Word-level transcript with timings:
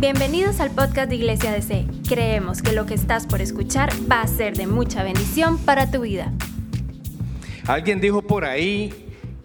Bienvenidos 0.00 0.60
al 0.60 0.70
podcast 0.70 1.08
de 1.08 1.16
Iglesia 1.16 1.50
DC. 1.50 1.84
Creemos 2.08 2.62
que 2.62 2.70
lo 2.70 2.86
que 2.86 2.94
estás 2.94 3.26
por 3.26 3.40
escuchar 3.40 3.90
va 4.08 4.20
a 4.20 4.28
ser 4.28 4.56
de 4.56 4.68
mucha 4.68 5.02
bendición 5.02 5.58
para 5.58 5.90
tu 5.90 6.02
vida. 6.02 6.32
Alguien 7.66 8.00
dijo 8.00 8.22
por 8.22 8.44
ahí 8.44 8.94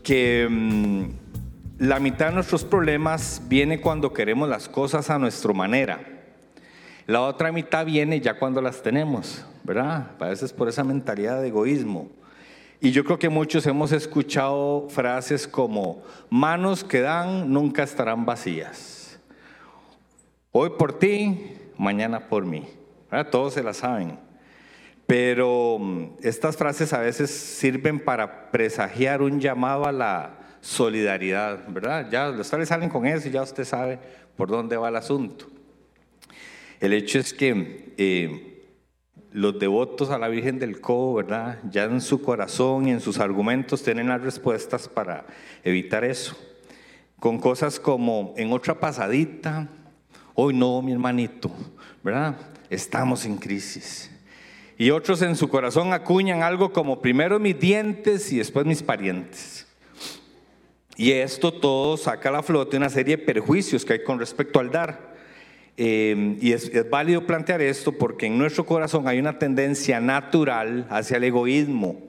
que 0.03 0.47
mm, 0.47 1.05
la 1.79 1.99
mitad 1.99 2.27
de 2.27 2.33
nuestros 2.33 2.63
problemas 2.63 3.41
viene 3.47 3.81
cuando 3.81 4.13
queremos 4.13 4.47
las 4.47 4.69
cosas 4.69 5.09
a 5.09 5.17
nuestra 5.17 5.53
manera. 5.53 6.01
La 7.07 7.21
otra 7.21 7.51
mitad 7.51 7.83
viene 7.83 8.21
ya 8.21 8.37
cuando 8.37 8.61
las 8.61 8.83
tenemos, 8.83 9.43
¿verdad? 9.63 10.11
A 10.19 10.25
veces 10.25 10.53
por 10.53 10.69
esa 10.69 10.83
mentalidad 10.83 11.41
de 11.41 11.47
egoísmo. 11.47 12.11
Y 12.79 12.91
yo 12.91 13.03
creo 13.03 13.17
que 13.17 13.29
muchos 13.29 13.65
hemos 13.65 13.91
escuchado 13.91 14.87
frases 14.89 15.47
como, 15.47 16.03
manos 16.29 16.83
que 16.83 17.01
dan 17.01 17.51
nunca 17.51 17.81
estarán 17.81 18.23
vacías. 18.23 19.02
Hoy 20.55 20.69
por 20.77 20.99
ti, 20.99 21.55
mañana 21.79 22.29
por 22.29 22.45
mí. 22.45 22.67
¿verdad? 23.09 23.31
Todos 23.31 23.55
se 23.55 23.63
la 23.63 23.73
saben. 23.73 24.19
Pero 25.07 25.79
mm, 25.79 26.17
estas 26.21 26.57
frases 26.57 26.93
a 26.93 26.99
veces 26.99 27.31
sirven 27.31 27.99
para 27.99 28.51
presagiar 28.51 29.23
un 29.23 29.39
llamado 29.39 29.87
a 29.87 29.91
la 29.91 30.37
solidaridad, 30.61 31.67
¿verdad? 31.69 32.07
Ya 32.11 32.29
ustedes 32.29 32.69
salen 32.69 32.89
con 32.89 33.07
eso 33.07 33.27
y 33.27 33.31
ya 33.31 33.41
usted 33.41 33.63
sabe 33.63 33.97
por 34.37 34.47
dónde 34.47 34.77
va 34.77 34.89
el 34.89 34.95
asunto. 34.95 35.47
El 36.79 36.93
hecho 36.93 37.17
es 37.17 37.33
que 37.33 37.95
eh, 37.97 38.63
los 39.31 39.57
devotos 39.57 40.11
a 40.11 40.19
la 40.19 40.27
Virgen 40.27 40.59
del 40.59 40.79
Co, 40.79 41.15
¿verdad? 41.15 41.57
Ya 41.71 41.85
en 41.85 41.99
su 41.99 42.21
corazón 42.21 42.87
y 42.87 42.91
en 42.91 42.99
sus 42.99 43.17
argumentos 43.17 43.81
tienen 43.81 44.07
las 44.07 44.21
respuestas 44.21 44.87
para 44.87 45.25
evitar 45.63 46.03
eso. 46.03 46.37
Con 47.19 47.39
cosas 47.39 47.79
como 47.79 48.35
en 48.37 48.53
otra 48.53 48.79
pasadita, 48.79 49.67
hoy 50.35 50.53
no, 50.53 50.81
mi 50.81 50.91
hermanito, 50.91 51.51
¿verdad? 52.03 52.37
Estamos 52.69 53.25
en 53.25 53.37
crisis. 53.37 54.09
Y 54.77 54.89
otros 54.89 55.21
en 55.21 55.35
su 55.35 55.49
corazón 55.49 55.93
acuñan 55.93 56.41
algo 56.41 56.73
como 56.73 57.01
primero 57.01 57.39
mis 57.39 57.59
dientes 57.59 58.31
y 58.31 58.37
después 58.37 58.65
mis 58.65 58.81
parientes. 58.83 59.67
Y 60.95 61.11
esto 61.11 61.51
todo 61.53 61.97
saca 61.97 62.29
a 62.29 62.31
la 62.31 62.43
flote 62.43 62.77
una 62.77 62.89
serie 62.89 63.17
de 63.17 63.23
perjuicios 63.23 63.85
que 63.85 63.93
hay 63.93 64.03
con 64.03 64.19
respecto 64.19 64.59
al 64.59 64.71
dar. 64.71 65.13
Eh, 65.75 66.37
y 66.39 66.51
es, 66.51 66.69
es, 66.69 66.87
válido 66.89 67.25
plantear 67.25 67.61
esto 67.61 67.93
porque 67.93 68.27
en 68.27 68.37
nuestro 68.37 68.65
corazón 68.65 69.07
hay 69.07 69.19
una 69.19 69.39
tendencia 69.39 69.99
natural 69.99 70.85
hacia 70.89 71.17
el 71.17 71.23
egoísmo. 71.23 71.99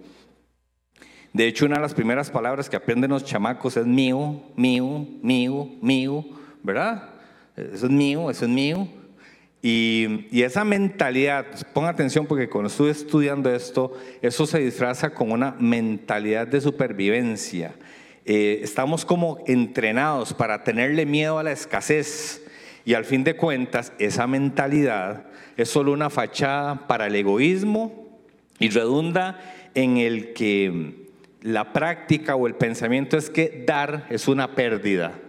De 1.33 1.47
hecho, 1.47 1.67
una 1.67 1.77
de 1.77 1.83
las 1.83 1.95
primeras 1.95 2.31
palabras 2.31 2.69
que 2.69 2.77
aprenden 2.77 3.11
los 3.11 3.25
chamacos 3.25 3.77
es 3.77 3.87
mío, 3.87 4.43
mío, 4.55 5.07
mío, 5.23 5.69
mío, 5.81 6.25
¿verdad? 6.63 7.14
Eso 7.57 7.87
es 7.87 7.93
mío, 7.93 8.31
eso 8.31 8.45
es 8.45 8.51
mío. 8.51 8.89
Y, 9.63 10.27
y, 10.31 10.43
esa 10.43 10.65
mentalidad, 10.65 11.47
ponga 11.73 11.89
atención 11.89 12.27
porque 12.27 12.51
cuando 12.51 12.69
estuve 12.69 12.91
estudiando 12.91 13.55
esto, 13.55 13.93
eso 14.21 14.47
se 14.47 14.59
disfraza 14.59 15.11
con 15.11 15.33
una 15.33 15.57
mentalidad 15.59 16.47
de 16.47 16.61
supervivencia. 16.61 17.75
Eh, 18.27 18.61
estamos 18.63 19.05
como 19.05 19.39
entrenados 19.47 20.33
para 20.33 20.65
tenerle 20.65 21.05
miedo 21.05 21.39
a 21.39 21.43
la 21.43 21.53
escasez 21.53 22.43
y 22.87 22.95
al 22.95 23.05
fin 23.05 23.23
de 23.23 23.37
cuentas 23.37 23.93
esa 23.99 24.27
mentalidad 24.27 25.27
es 25.59 25.69
solo 25.69 25.93
una 25.93 26.09
fachada 26.09 26.87
para 26.87 27.09
el 27.09 27.17
egoísmo 27.17 28.19
y 28.59 28.71
redunda 28.71 29.41
en 29.75 29.99
el 29.99 30.33
que 30.33 31.05
la 31.43 31.75
práctica 31.75 32.35
o 32.35 32.47
el 32.47 32.55
pensamiento 32.55 33.19
es 33.19 33.29
que 33.29 33.63
dar 33.67 34.07
es 34.09 34.27
una 34.27 34.55
pérdida. 34.55 35.21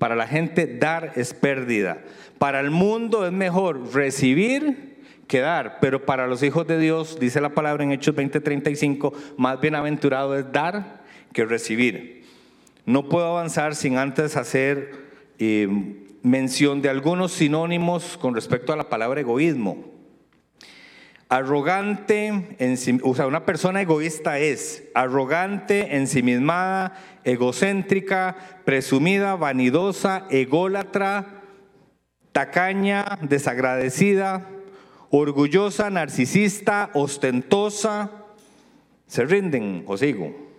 Para 0.00 0.16
la 0.16 0.26
gente 0.26 0.66
dar 0.66 1.12
es 1.16 1.34
pérdida. 1.34 1.98
Para 2.38 2.60
el 2.60 2.70
mundo 2.70 3.26
es 3.26 3.32
mejor 3.32 3.94
recibir 3.94 4.96
que 5.28 5.40
dar, 5.40 5.76
pero 5.78 6.06
para 6.06 6.26
los 6.26 6.42
hijos 6.42 6.66
de 6.66 6.78
Dios, 6.78 7.18
dice 7.20 7.38
la 7.42 7.50
palabra 7.50 7.84
en 7.84 7.92
Hechos 7.92 8.14
20:35, 8.16 9.12
más 9.36 9.60
bienaventurado 9.60 10.38
es 10.38 10.50
dar 10.50 11.02
que 11.34 11.44
recibir. 11.44 12.24
No 12.86 13.10
puedo 13.10 13.26
avanzar 13.26 13.74
sin 13.74 13.98
antes 13.98 14.38
hacer 14.38 14.90
eh, 15.38 15.68
mención 16.22 16.80
de 16.80 16.88
algunos 16.88 17.32
sinónimos 17.32 18.16
con 18.16 18.34
respecto 18.34 18.72
a 18.72 18.76
la 18.76 18.88
palabra 18.88 19.20
egoísmo. 19.20 19.84
Arrogante, 21.30 22.56
o 23.04 23.14
sea, 23.14 23.28
una 23.28 23.46
persona 23.46 23.80
egoísta 23.80 24.40
es 24.40 24.82
arrogante, 24.94 25.94
ensimismada, 25.96 26.94
egocéntrica, 27.22 28.36
presumida, 28.64 29.36
vanidosa, 29.36 30.26
ególatra, 30.28 31.44
tacaña, 32.32 33.16
desagradecida, 33.22 34.48
orgullosa, 35.10 35.88
narcisista, 35.88 36.90
ostentosa. 36.94 38.10
¿Se 39.06 39.24
rinden 39.24 39.84
o 39.86 39.96
sigo? 39.96 40.49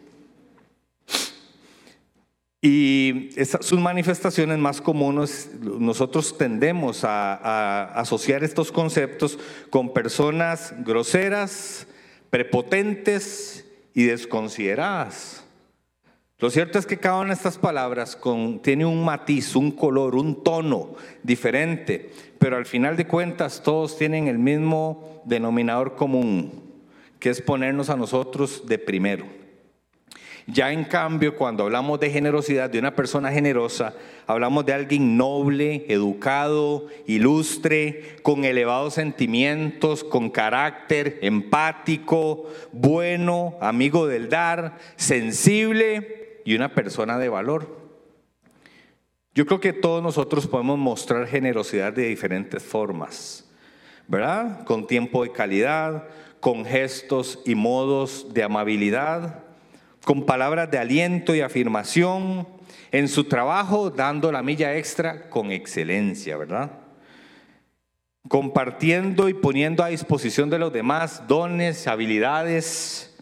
Y 2.64 3.30
sus 3.62 3.80
manifestaciones 3.80 4.60
más 4.60 4.82
comunes, 4.82 5.50
nosotros 5.62 6.38
tendemos 6.38 7.04
a, 7.04 7.86
asociar 8.00 8.44
estos 8.44 8.72
conceptos 8.72 9.40
con 9.72 9.94
personas 9.94 10.72
groseras, 10.86 11.88
prepotentes 12.30 13.66
y 13.96 14.04
desconsideradas. 14.04 15.44
Lo 16.38 16.52
cierto 16.52 16.78
es 16.78 16.86
que 16.86 16.98
cada 16.98 17.20
una 17.20 17.30
de 17.30 17.36
estas 17.36 17.58
palabras 17.58 18.18
tiene 18.62 18.86
un 18.86 19.04
matiz, 19.04 19.56
un 19.56 19.72
color, 19.72 20.14
un 20.14 20.44
tono 20.44 20.96
diferente, 21.24 22.12
pero 22.38 22.58
al 22.58 22.68
final 22.68 22.96
de 22.96 23.08
cuentas 23.08 23.64
todos 23.64 23.98
tienen 23.98 24.28
el 24.28 24.38
mismo 24.38 25.24
denominador 25.26 25.96
común, 25.96 26.64
que 27.20 27.32
es 27.32 27.42
ponernos 27.42 27.90
a 27.90 27.96
nosotros 27.98 28.68
de 28.68 28.78
primero. 28.78 29.41
Ya 30.48 30.72
en 30.72 30.86
cambio, 30.86 31.36
cuando 31.36 31.64
hablamos 31.64 32.00
de 32.00 32.10
generosidad, 32.10 32.70
de 32.70 32.80
una 32.80 32.96
persona 32.96 33.32
generosa, 33.32 33.94
hablamos 34.26 34.66
de 34.66 34.74
alguien 34.74 35.16
noble, 35.16 35.86
educado, 35.88 36.88
ilustre, 37.06 38.18
con 38.24 38.44
elevados 38.44 38.96
sentimientos, 38.96 40.04
con 40.04 40.30
carácter, 40.30 41.20
empático, 41.22 42.50
bueno, 42.72 43.56
amigo 43.62 44.08
del 44.08 44.30
dar, 44.30 44.78
sensible 44.96 46.42
y 46.44 46.56
una 46.56 46.74
persona 46.74 47.20
de 47.20 47.30
valor. 47.30 47.80
Yo 49.34 49.46
creo 49.46 49.60
que 49.60 49.74
todos 49.74 50.02
nosotros 50.04 50.48
podemos 50.48 50.78
mostrar 50.78 51.28
generosidad 51.28 51.94
de 51.94 52.08
diferentes 52.08 52.64
formas, 52.64 53.50
¿verdad? 54.08 54.66
Con 54.66 54.88
tiempo 54.88 55.24
de 55.24 55.32
calidad, 55.32 56.08
con 56.40 56.66
gestos 56.66 57.40
y 57.46 57.56
modos 57.56 58.34
de 58.34 58.44
amabilidad 58.44 59.51
con 60.04 60.26
palabras 60.26 60.70
de 60.72 60.78
aliento 60.78 61.36
y 61.36 61.42
afirmación, 61.42 62.48
en 62.92 63.08
su 63.08 63.26
trabajo 63.26 63.90
dando 63.90 64.32
la 64.32 64.44
milla 64.44 64.76
extra 64.76 65.30
con 65.30 65.52
excelencia, 65.52 66.38
¿verdad? 66.38 66.72
Compartiendo 68.28 69.30
y 69.30 69.34
poniendo 69.34 69.84
a 69.84 69.88
disposición 69.88 70.50
de 70.50 70.60
los 70.60 70.74
demás 70.74 71.28
dones, 71.28 71.88
habilidades, 71.88 73.16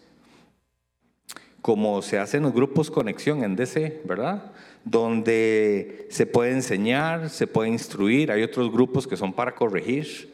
como 1.61 2.01
se 2.01 2.17
hace 2.17 2.37
en 2.37 2.43
los 2.43 2.53
grupos 2.53 2.89
conexión 2.89 3.43
en 3.43 3.55
DC, 3.55 4.01
¿verdad? 4.05 4.51
Donde 4.83 6.07
se 6.09 6.25
puede 6.25 6.51
enseñar, 6.51 7.29
se 7.29 7.47
puede 7.47 7.69
instruir, 7.69 8.31
hay 8.31 8.41
otros 8.43 8.71
grupos 8.71 9.05
que 9.05 9.17
son 9.17 9.33
para 9.33 9.53
corregir. 9.53 10.33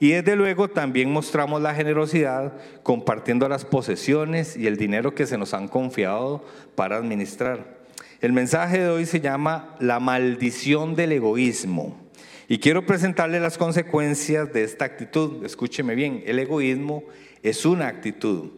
Y 0.00 0.10
desde 0.10 0.36
luego 0.36 0.68
también 0.68 1.12
mostramos 1.12 1.60
la 1.60 1.74
generosidad 1.74 2.54
compartiendo 2.82 3.48
las 3.48 3.64
posesiones 3.64 4.56
y 4.56 4.66
el 4.66 4.76
dinero 4.76 5.14
que 5.14 5.26
se 5.26 5.38
nos 5.38 5.54
han 5.54 5.68
confiado 5.68 6.44
para 6.74 6.96
administrar. 6.96 7.84
El 8.20 8.32
mensaje 8.32 8.78
de 8.78 8.88
hoy 8.88 9.06
se 9.06 9.20
llama 9.20 9.76
La 9.80 10.00
maldición 10.00 10.94
del 10.94 11.12
egoísmo. 11.12 12.00
Y 12.48 12.58
quiero 12.58 12.86
presentarle 12.86 13.40
las 13.40 13.58
consecuencias 13.58 14.52
de 14.52 14.64
esta 14.64 14.84
actitud. 14.84 15.44
Escúcheme 15.44 15.94
bien, 15.94 16.22
el 16.26 16.38
egoísmo 16.38 17.04
es 17.42 17.66
una 17.66 17.88
actitud. 17.88 18.50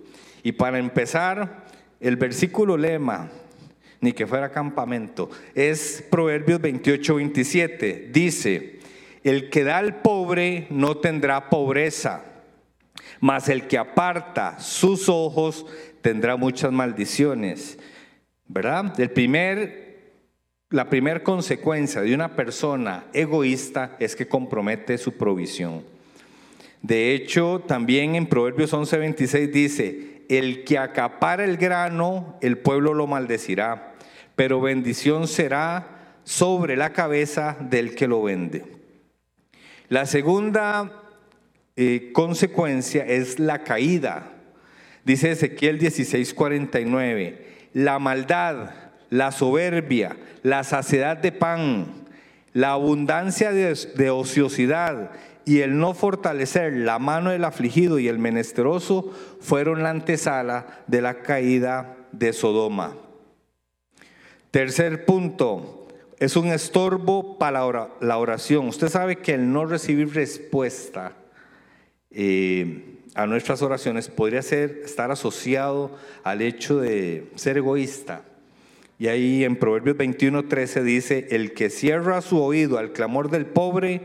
Y 0.42 0.52
para 0.52 0.78
empezar, 0.78 1.66
el 2.00 2.16
versículo 2.16 2.76
lema, 2.76 3.30
ni 4.00 4.12
que 4.12 4.26
fuera 4.26 4.52
campamento, 4.52 5.30
es 5.54 6.04
Proverbios 6.10 6.60
28, 6.60 7.14
27. 7.16 8.10
Dice, 8.12 8.75
el 9.26 9.50
que 9.50 9.64
da 9.64 9.78
al 9.78 10.02
pobre 10.02 10.68
no 10.70 10.98
tendrá 10.98 11.50
pobreza, 11.50 12.22
mas 13.18 13.48
el 13.48 13.66
que 13.66 13.76
aparta 13.76 14.60
sus 14.60 15.08
ojos 15.08 15.66
tendrá 16.00 16.36
muchas 16.36 16.70
maldiciones. 16.70 17.76
¿Verdad? 18.46 18.94
Primer, 19.12 20.12
la 20.70 20.88
primera 20.88 21.24
consecuencia 21.24 22.02
de 22.02 22.14
una 22.14 22.36
persona 22.36 23.06
egoísta 23.12 23.96
es 23.98 24.14
que 24.14 24.28
compromete 24.28 24.96
su 24.96 25.16
provisión. 25.16 25.82
De 26.80 27.12
hecho, 27.12 27.64
también 27.66 28.14
en 28.14 28.28
Proverbios 28.28 28.72
11:26 28.72 29.50
dice, 29.50 30.22
el 30.28 30.62
que 30.62 30.78
acapara 30.78 31.44
el 31.44 31.56
grano, 31.56 32.38
el 32.42 32.58
pueblo 32.58 32.94
lo 32.94 33.08
maldecirá, 33.08 33.94
pero 34.36 34.60
bendición 34.60 35.26
será 35.26 36.14
sobre 36.22 36.76
la 36.76 36.92
cabeza 36.92 37.56
del 37.58 37.96
que 37.96 38.06
lo 38.06 38.22
vende. 38.22 38.75
La 39.88 40.06
segunda 40.06 41.04
eh, 41.76 42.10
consecuencia 42.12 43.04
es 43.04 43.38
la 43.38 43.62
caída. 43.62 44.32
Dice 45.04 45.30
Ezequiel 45.30 45.78
16:49, 45.78 47.36
la 47.72 47.98
maldad, 47.98 48.70
la 49.10 49.30
soberbia, 49.30 50.16
la 50.42 50.64
saciedad 50.64 51.16
de 51.16 51.30
pan, 51.30 52.06
la 52.52 52.72
abundancia 52.72 53.52
de, 53.52 54.10
ociosidad 54.10 55.10
y 55.44 55.60
el 55.60 55.78
no 55.78 55.92
fortalecer 55.92 56.72
la 56.72 56.98
mano 56.98 57.30
del 57.30 57.44
afligido 57.44 57.98
y 57.98 58.08
el 58.08 58.18
menesteroso 58.18 59.12
fueron 59.40 59.82
la 59.82 59.90
antesala 59.90 60.66
de 60.86 61.02
la 61.02 61.20
caída 61.20 61.96
de 62.12 62.32
Sodoma. 62.32 62.96
Tercer 64.50 65.04
punto, 65.04 65.75
es 66.18 66.36
un 66.36 66.46
estorbo 66.46 67.38
para 67.38 67.90
la 68.00 68.18
oración. 68.18 68.68
Usted 68.68 68.88
sabe 68.88 69.16
que 69.16 69.34
el 69.34 69.52
no 69.52 69.66
recibir 69.66 70.14
respuesta 70.14 71.12
eh, 72.10 72.96
a 73.14 73.26
nuestras 73.26 73.62
oraciones 73.62 74.08
podría 74.08 74.42
ser 74.42 74.80
estar 74.84 75.10
asociado 75.10 75.90
al 76.22 76.42
hecho 76.42 76.78
de 76.78 77.30
ser 77.34 77.58
egoísta. 77.58 78.22
Y 78.98 79.08
ahí 79.08 79.44
en 79.44 79.56
Proverbios 79.56 79.96
21:13 79.96 80.82
dice, 80.82 81.28
el 81.30 81.52
que 81.52 81.68
cierra 81.68 82.22
su 82.22 82.42
oído 82.42 82.78
al 82.78 82.92
clamor 82.92 83.30
del 83.30 83.44
pobre, 83.44 84.00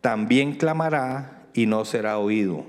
también 0.00 0.56
clamará 0.56 1.46
y 1.54 1.66
no 1.66 1.84
será 1.84 2.18
oído. 2.18 2.66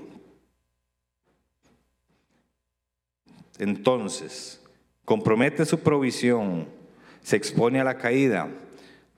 Entonces, 3.58 4.60
compromete 5.04 5.66
su 5.66 5.80
provisión, 5.80 6.66
se 7.22 7.36
expone 7.36 7.80
a 7.80 7.84
la 7.84 7.98
caída, 7.98 8.48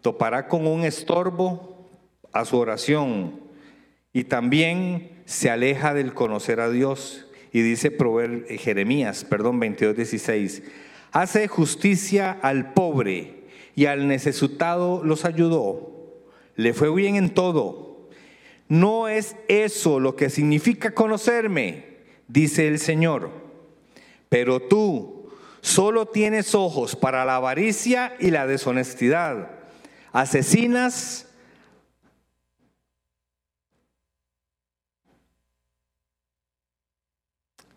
topará 0.02 0.48
con 0.48 0.66
un 0.66 0.84
estorbo 0.84 1.88
a 2.32 2.44
su 2.44 2.58
oración 2.58 3.40
y 4.12 4.24
también 4.24 5.22
se 5.24 5.50
aleja 5.50 5.94
del 5.94 6.14
conocer 6.14 6.60
a 6.60 6.70
Dios. 6.70 7.26
Y 7.52 7.62
dice 7.62 7.96
eh, 7.96 8.58
Jeremías, 8.58 9.24
perdón, 9.24 9.60
22, 9.60 9.96
16, 9.96 10.62
hace 11.12 11.48
justicia 11.48 12.32
al 12.42 12.72
pobre 12.72 13.44
y 13.76 13.86
al 13.86 14.08
necesitado 14.08 15.02
los 15.04 15.24
ayudó. 15.24 15.92
Le 16.56 16.72
fue 16.74 16.92
bien 16.94 17.16
en 17.16 17.30
todo. 17.30 18.08
No 18.68 19.08
es 19.08 19.36
eso 19.48 20.00
lo 20.00 20.16
que 20.16 20.30
significa 20.30 20.92
conocerme, 20.92 21.84
dice 22.28 22.66
el 22.66 22.78
Señor. 22.78 23.30
Pero 24.28 24.60
tú 24.60 25.13
solo 25.64 26.04
tienes 26.04 26.54
ojos 26.54 26.94
para 26.94 27.24
la 27.24 27.36
avaricia 27.36 28.14
y 28.20 28.30
la 28.30 28.46
deshonestidad. 28.46 29.48
Asesinas 30.12 31.26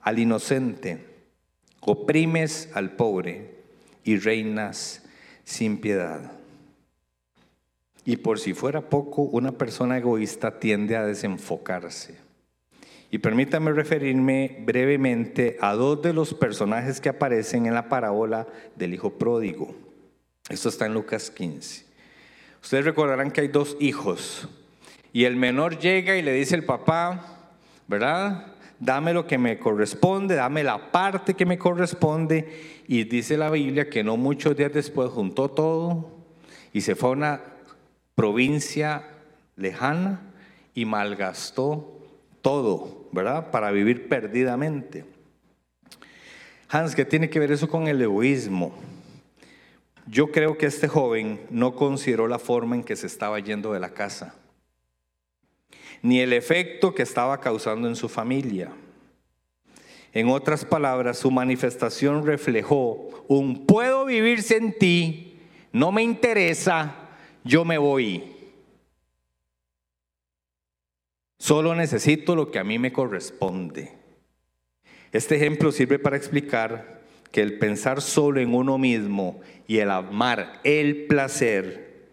al 0.02 0.20
inocente, 0.20 1.06
oprimes 1.80 2.70
al 2.74 2.92
pobre 2.92 3.56
y 4.04 4.18
reinas 4.18 5.04
sin 5.46 5.80
piedad. 5.80 6.34
Y 8.04 8.18
por 8.18 8.40
si 8.40 8.54
fuera 8.54 8.82
poco, 8.82 9.22
una 9.22 9.54
persona 9.54 9.98
egoísta 9.98 10.60
tiende 10.60 10.98
a 10.98 11.06
desenfocarse. 11.06 12.27
Y 13.10 13.20
permítame 13.20 13.72
referirme 13.72 14.58
brevemente 14.66 15.58
a 15.62 15.74
dos 15.74 16.02
de 16.02 16.14
los 16.14 16.34
personajes 16.34 17.00
que 17.00 17.10
aparecen 17.10 17.66
en 17.66 17.74
la 17.74 17.88
parábola 17.88 18.48
del 18.76 18.94
hijo 18.94 19.18
pródigo. 19.18 19.74
Esto 20.50 20.70
está 20.70 20.86
en 20.86 20.94
Lucas 20.94 21.32
15. 21.32 21.86
Ustedes 22.62 22.86
recordarán 22.86 23.32
que 23.32 23.42
hay 23.42 23.48
dos 23.48 23.78
hijos 23.80 24.50
y 25.14 25.24
el 25.24 25.36
menor 25.36 25.80
llega 25.80 26.18
y 26.18 26.22
le 26.22 26.34
dice 26.34 26.56
al 26.56 26.64
papá, 26.64 27.50
¿verdad? 27.88 28.58
dame 28.80 29.14
lo 29.14 29.26
que 29.26 29.38
me 29.38 29.58
corresponde, 29.58 30.36
dame 30.36 30.64
la 30.64 30.92
parte 30.92 31.34
que 31.34 31.46
me 31.46 31.58
corresponde. 31.58 32.84
Y 32.88 33.04
dice 33.04 33.38
la 33.38 33.50
Biblia 33.50 33.90
que 33.90 34.04
no 34.04 34.18
muchos 34.18 34.56
días 34.56 34.74
después 34.74 35.10
juntó 35.10 35.50
todo 35.50 36.12
y 36.74 36.82
se 36.82 36.96
fue 36.96 37.10
a 37.10 37.14
una 37.14 37.42
provincia 38.16 39.04
lejana 39.56 40.22
y 40.74 40.86
malgastó 40.86 42.00
todo, 42.42 42.97
¿verdad? 43.12 43.52
Para 43.52 43.72
vivir 43.72 44.08
perdidamente. 44.08 45.06
Hans, 46.70 46.96
¿qué 46.96 47.06
tiene 47.06 47.30
que 47.30 47.40
ver 47.40 47.52
eso 47.52 47.68
con 47.70 47.88
el 47.88 48.02
egoísmo? 48.02 48.74
Yo 50.06 50.32
creo 50.32 50.58
que 50.58 50.66
este 50.66 50.88
joven 50.88 51.42
no 51.50 51.76
consideró 51.76 52.28
la 52.28 52.40
forma 52.40 52.76
en 52.76 52.84
que 52.84 52.96
se 52.96 53.08
estaba 53.08 53.40
yendo 53.40 53.74
de 53.74 53.80
la 53.80 53.90
casa 53.90 54.36
ni 56.02 56.20
el 56.20 56.34
efecto 56.34 56.94
que 56.94 57.04
estaba 57.04 57.40
causando 57.40 57.88
en 57.88 57.96
su 57.96 58.10
familia. 58.10 58.72
En 60.14 60.30
otras 60.30 60.66
palabras, 60.66 61.20
su 61.20 61.32
manifestación 61.32 62.26
reflejó 62.26 63.26
un 63.28 63.66
puedo 63.66 64.06
vivir 64.06 64.42
sin 64.42 64.74
ti, 64.74 65.40
no 65.72 65.92
me 65.92 66.02
interesa, 66.02 66.96
yo 67.44 67.66
me 67.66 67.78
voy. 67.78 68.37
Solo 71.38 71.76
necesito 71.76 72.36
lo 72.36 72.52
que 72.52 72.60
a 72.60 72.64
mí 72.64 72.80
me 72.80 72.92
corresponde. 72.92 73.94
Este 75.12 75.36
ejemplo 75.36 75.72
sirve 75.72 76.00
para 76.00 76.18
explicar 76.18 77.02
que 77.32 77.42
el 77.42 77.60
pensar 77.60 78.02
solo 78.02 78.40
en 78.40 78.54
uno 78.54 78.78
mismo 78.78 79.40
y 79.68 79.78
el 79.78 79.92
amar 79.92 80.60
el 80.64 81.06
placer 81.08 82.08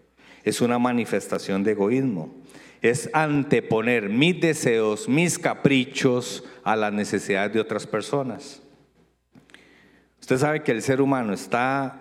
es 0.45 0.61
una 0.61 0.79
manifestación 0.79 1.65
de 1.65 1.73
egoísmo 1.73 2.45
es 2.85 3.09
anteponer 3.15 4.11
mis 4.11 4.39
deseos, 4.39 5.09
mis 5.09 5.39
caprichos 5.39 6.45
a 6.63 6.77
las 6.77 6.93
necesidades 6.93 7.51
de 7.55 7.61
otras 7.61 7.87
personas. 7.87 8.61
Usted 10.21 10.37
sabe 10.37 10.63
que 10.63 10.71
el 10.71 10.83
ser 10.83 11.01
humano 11.01 11.33
está 11.33 11.99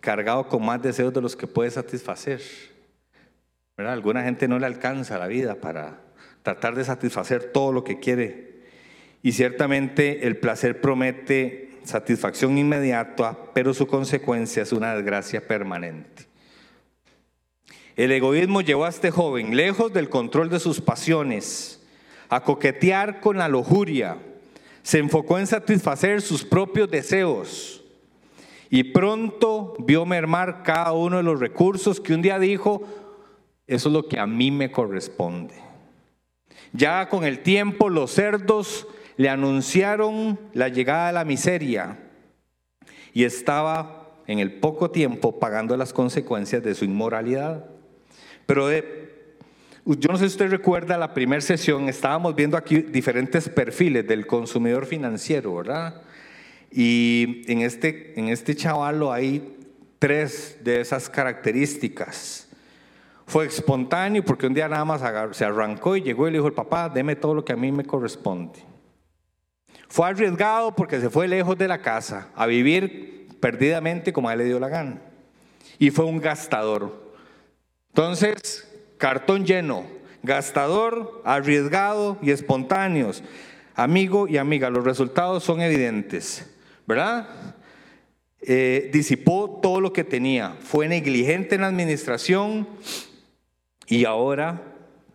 cargado 0.00 0.48
con 0.48 0.64
más 0.64 0.80
deseos 0.80 1.12
de 1.12 1.20
los 1.20 1.36
que 1.36 1.46
puede 1.46 1.70
satisfacer. 1.70 2.40
Alguna 3.76 4.22
gente 4.22 4.46
no 4.46 4.58
le 4.58 4.66
alcanza 4.66 5.18
la 5.18 5.26
vida 5.26 5.56
para 5.56 6.00
tratar 6.42 6.76
de 6.76 6.84
satisfacer 6.84 7.50
todo 7.52 7.72
lo 7.72 7.82
que 7.82 7.98
quiere. 7.98 8.62
Y 9.22 9.32
ciertamente 9.32 10.26
el 10.26 10.36
placer 10.36 10.80
promete 10.80 11.70
satisfacción 11.82 12.56
inmediata, 12.56 13.36
pero 13.52 13.74
su 13.74 13.86
consecuencia 13.86 14.62
es 14.62 14.72
una 14.72 14.94
desgracia 14.94 15.46
permanente. 15.46 16.26
El 17.96 18.12
egoísmo 18.12 18.60
llevó 18.60 18.84
a 18.84 18.90
este 18.90 19.10
joven 19.10 19.56
lejos 19.56 19.92
del 19.92 20.08
control 20.08 20.50
de 20.50 20.60
sus 20.60 20.80
pasiones, 20.80 21.82
a 22.28 22.42
coquetear 22.42 23.20
con 23.20 23.38
la 23.38 23.48
lujuria, 23.48 24.18
se 24.82 24.98
enfocó 24.98 25.38
en 25.38 25.46
satisfacer 25.46 26.20
sus 26.20 26.44
propios 26.44 26.90
deseos 26.90 27.82
y 28.68 28.82
pronto 28.84 29.74
vio 29.78 30.04
mermar 30.04 30.62
cada 30.62 30.92
uno 30.92 31.18
de 31.18 31.22
los 31.22 31.38
recursos 31.38 32.00
que 32.00 32.12
un 32.12 32.22
día 32.22 32.38
dijo, 32.38 32.82
eso 33.66 33.88
es 33.88 33.92
lo 33.92 34.08
que 34.08 34.18
a 34.18 34.26
mí 34.26 34.50
me 34.50 34.70
corresponde. 34.70 35.54
Ya 36.72 37.08
con 37.08 37.24
el 37.24 37.40
tiempo 37.40 37.88
los 37.88 38.10
cerdos 38.10 38.86
le 39.16 39.28
anunciaron 39.28 40.38
la 40.52 40.68
llegada 40.68 41.08
de 41.08 41.12
la 41.12 41.24
miseria 41.24 41.98
y 43.12 43.24
estaba 43.24 44.10
en 44.26 44.38
el 44.38 44.54
poco 44.54 44.90
tiempo 44.90 45.38
pagando 45.38 45.76
las 45.76 45.92
consecuencias 45.92 46.62
de 46.62 46.74
su 46.74 46.84
inmoralidad. 46.84 47.64
Pero 48.46 48.68
yo 48.70 50.08
no 50.10 50.16
sé 50.16 50.24
si 50.24 50.32
usted 50.32 50.50
recuerda 50.50 50.98
la 50.98 51.14
primera 51.14 51.40
sesión, 51.40 51.88
estábamos 51.88 52.34
viendo 52.34 52.56
aquí 52.56 52.78
diferentes 52.78 53.48
perfiles 53.48 54.06
del 54.06 54.26
consumidor 54.26 54.86
financiero, 54.86 55.54
¿verdad? 55.54 56.02
Y 56.70 57.44
en 57.46 57.60
este, 57.60 58.18
en 58.18 58.28
este 58.28 58.56
chavalo 58.56 59.12
hay 59.12 59.56
tres 59.98 60.58
de 60.64 60.80
esas 60.80 61.08
características. 61.08 62.43
Fue 63.26 63.46
espontáneo 63.46 64.24
porque 64.24 64.46
un 64.46 64.54
día 64.54 64.68
nada 64.68 64.84
más 64.84 65.02
se 65.36 65.44
arrancó 65.44 65.96
y 65.96 66.02
llegó 66.02 66.28
y 66.28 66.30
le 66.30 66.38
dijo, 66.38 66.48
el 66.48 66.54
papá, 66.54 66.88
deme 66.88 67.16
todo 67.16 67.34
lo 67.34 67.44
que 67.44 67.52
a 67.52 67.56
mí 67.56 67.72
me 67.72 67.84
corresponde. 67.84 68.60
Fue 69.88 70.08
arriesgado 70.08 70.74
porque 70.74 71.00
se 71.00 71.08
fue 71.08 71.28
lejos 71.28 71.56
de 71.56 71.68
la 71.68 71.80
casa 71.80 72.28
a 72.34 72.46
vivir 72.46 73.28
perdidamente 73.40 74.12
como 74.12 74.28
a 74.28 74.32
él 74.32 74.40
le 74.40 74.44
dio 74.44 74.58
la 74.58 74.68
gana. 74.68 75.00
Y 75.78 75.90
fue 75.90 76.04
un 76.04 76.20
gastador. 76.20 77.14
Entonces, 77.88 78.68
cartón 78.98 79.46
lleno, 79.46 79.84
gastador, 80.22 81.22
arriesgado 81.24 82.18
y 82.22 82.30
espontáneos. 82.30 83.22
Amigo 83.74 84.28
y 84.28 84.36
amiga, 84.36 84.70
los 84.70 84.84
resultados 84.84 85.44
son 85.44 85.60
evidentes, 85.60 86.50
¿verdad? 86.86 87.28
Eh, 88.40 88.90
disipó 88.92 89.58
todo 89.62 89.80
lo 89.80 89.92
que 89.92 90.04
tenía, 90.04 90.56
fue 90.60 90.86
negligente 90.86 91.54
en 91.54 91.62
la 91.62 91.68
administración 91.68 92.68
y 93.86 94.04
ahora, 94.04 94.62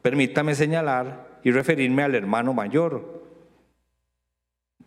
permítame 0.02 0.56
señalar 0.56 1.40
y 1.44 1.52
referirme 1.52 2.04
al 2.04 2.16
hermano 2.16 2.54
mayor. 2.54 3.24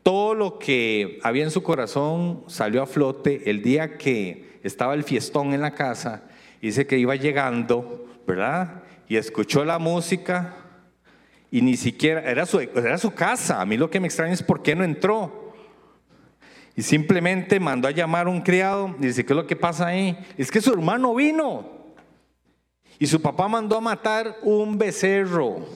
Todo 0.02 0.34
lo 0.34 0.58
que 0.58 1.18
había 1.22 1.44
en 1.44 1.50
su 1.50 1.62
corazón 1.62 2.44
salió 2.48 2.82
a 2.82 2.86
flote 2.86 3.48
el 3.50 3.62
día 3.62 3.98
que 3.98 4.58
estaba 4.62 4.94
el 4.94 5.04
fiestón 5.04 5.54
en 5.54 5.60
la 5.60 5.74
casa, 5.74 6.22
dice 6.60 6.86
que 6.86 6.98
iba 6.98 7.14
llegando, 7.16 8.06
¿verdad? 8.26 8.82
Y 9.08 9.16
escuchó 9.16 9.64
la 9.64 9.78
música 9.78 10.56
y 11.50 11.60
ni 11.62 11.76
siquiera, 11.76 12.22
era 12.22 12.46
su, 12.46 12.60
era 12.60 12.98
su 12.98 13.12
casa, 13.12 13.60
a 13.60 13.66
mí 13.66 13.76
lo 13.76 13.90
que 13.90 14.00
me 14.00 14.06
extraña 14.06 14.32
es 14.32 14.42
por 14.42 14.62
qué 14.62 14.74
no 14.74 14.84
entró. 14.84 15.52
Y 16.74 16.82
simplemente 16.82 17.60
mandó 17.60 17.88
a 17.88 17.90
llamar 17.90 18.26
a 18.26 18.30
un 18.30 18.40
criado 18.40 18.96
y 18.98 19.08
dice, 19.08 19.26
¿qué 19.26 19.34
es 19.34 19.36
lo 19.36 19.46
que 19.46 19.56
pasa 19.56 19.88
ahí? 19.88 20.18
Es 20.38 20.50
que 20.50 20.60
su 20.62 20.72
hermano 20.72 21.14
vino. 21.14 21.81
Y 22.98 23.06
su 23.06 23.20
papá 23.20 23.48
mandó 23.48 23.76
a 23.76 23.80
matar 23.80 24.38
un 24.42 24.78
becerro, 24.78 25.66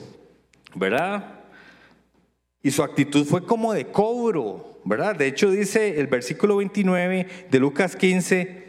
¿verdad? 0.75 1.41
Y 2.61 2.71
su 2.71 2.83
actitud 2.83 3.25
fue 3.25 3.45
como 3.45 3.73
de 3.73 3.87
cobro, 3.87 4.79
¿verdad? 4.83 5.15
De 5.15 5.27
hecho 5.27 5.51
dice 5.51 5.99
el 5.99 6.07
versículo 6.07 6.57
29 6.57 7.47
de 7.49 7.59
Lucas 7.59 7.95
15, 7.95 8.67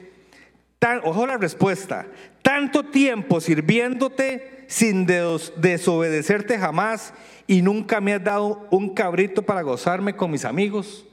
ojo 1.04 1.26
la 1.26 1.36
respuesta, 1.36 2.06
tanto 2.42 2.84
tiempo 2.84 3.40
sirviéndote 3.40 4.64
sin 4.68 5.06
desobedecerte 5.06 6.58
jamás 6.58 7.14
y 7.46 7.62
nunca 7.62 8.00
me 8.00 8.14
has 8.14 8.22
dado 8.22 8.66
un 8.70 8.94
cabrito 8.94 9.42
para 9.42 9.62
gozarme 9.62 10.14
con 10.14 10.30
mis 10.30 10.44
amigos. 10.44 11.06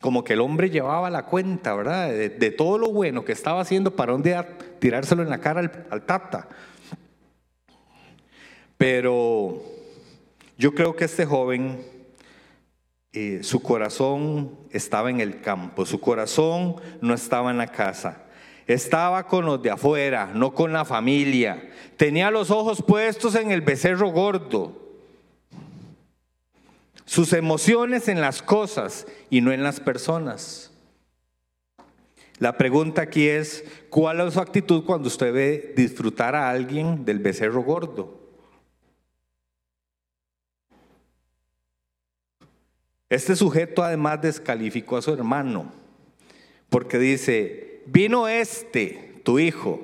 Como 0.00 0.24
que 0.24 0.32
el 0.32 0.40
hombre 0.40 0.70
llevaba 0.70 1.08
la 1.10 1.26
cuenta, 1.26 1.74
¿verdad? 1.74 2.08
De, 2.10 2.50
todo 2.50 2.78
lo 2.78 2.90
bueno 2.90 3.24
que 3.24 3.32
estaba 3.32 3.60
haciendo 3.60 3.94
para 3.94 4.14
un 4.14 4.22
tirárselo 4.84 5.22
en 5.22 5.30
la 5.30 5.38
cara 5.38 5.60
al, 5.88 6.02
tata. 6.02 6.46
Pero 8.76 9.62
yo 10.58 10.74
creo 10.74 10.94
que 10.94 11.06
este 11.06 11.24
joven, 11.24 11.82
eh, 13.14 13.38
su 13.42 13.62
corazón 13.62 14.58
estaba 14.72 15.08
en 15.08 15.20
el 15.20 15.40
campo, 15.40 15.86
su 15.86 16.00
corazón 16.00 16.76
no 17.00 17.14
estaba 17.14 17.50
en 17.50 17.56
la 17.56 17.68
casa. 17.68 18.24
Estaba 18.66 19.26
con 19.26 19.46
los 19.46 19.62
de 19.62 19.70
afuera, 19.70 20.30
no 20.34 20.52
con 20.52 20.74
la 20.74 20.84
familia. 20.84 21.70
Tenía 21.96 22.30
los 22.30 22.50
ojos 22.50 22.82
puestos 22.86 23.36
en 23.36 23.52
el 23.52 23.62
becerro 23.62 24.10
gordo. 24.10 24.82
Sus 27.06 27.32
emociones 27.32 28.06
en 28.08 28.20
las 28.20 28.42
cosas 28.42 29.06
y 29.30 29.40
no 29.40 29.50
en 29.50 29.62
las 29.62 29.80
personas. 29.80 30.73
La 32.38 32.56
pregunta 32.56 33.02
aquí 33.02 33.28
es, 33.28 33.64
¿cuál 33.90 34.20
es 34.20 34.34
su 34.34 34.40
actitud 34.40 34.84
cuando 34.84 35.06
usted 35.06 35.32
ve 35.32 35.72
disfrutar 35.76 36.34
a 36.34 36.50
alguien 36.50 37.04
del 37.04 37.20
becerro 37.20 37.62
gordo? 37.62 38.20
Este 43.08 43.36
sujeto 43.36 43.84
además 43.84 44.20
descalificó 44.20 44.96
a 44.96 45.02
su 45.02 45.12
hermano, 45.12 45.72
porque 46.68 46.98
dice, 46.98 47.82
vino 47.86 48.26
este, 48.26 49.20
tu 49.22 49.38
hijo, 49.38 49.80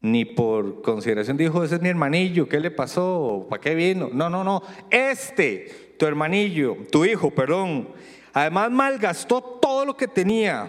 ni 0.00 0.24
por 0.24 0.82
consideración 0.82 1.36
dijo, 1.36 1.62
ese 1.62 1.76
es 1.76 1.80
mi 1.80 1.88
hermanillo, 1.88 2.48
¿qué 2.48 2.58
le 2.58 2.72
pasó? 2.72 3.46
¿Para 3.48 3.60
qué 3.60 3.76
vino? 3.76 4.10
No, 4.12 4.28
no, 4.28 4.42
no, 4.42 4.62
este, 4.90 5.94
tu 5.96 6.06
hermanillo, 6.06 6.76
tu 6.90 7.04
hijo, 7.04 7.30
perdón, 7.30 7.90
además 8.32 8.72
malgastó 8.72 9.40
todo 9.40 9.84
lo 9.84 9.96
que 9.96 10.08
tenía 10.08 10.68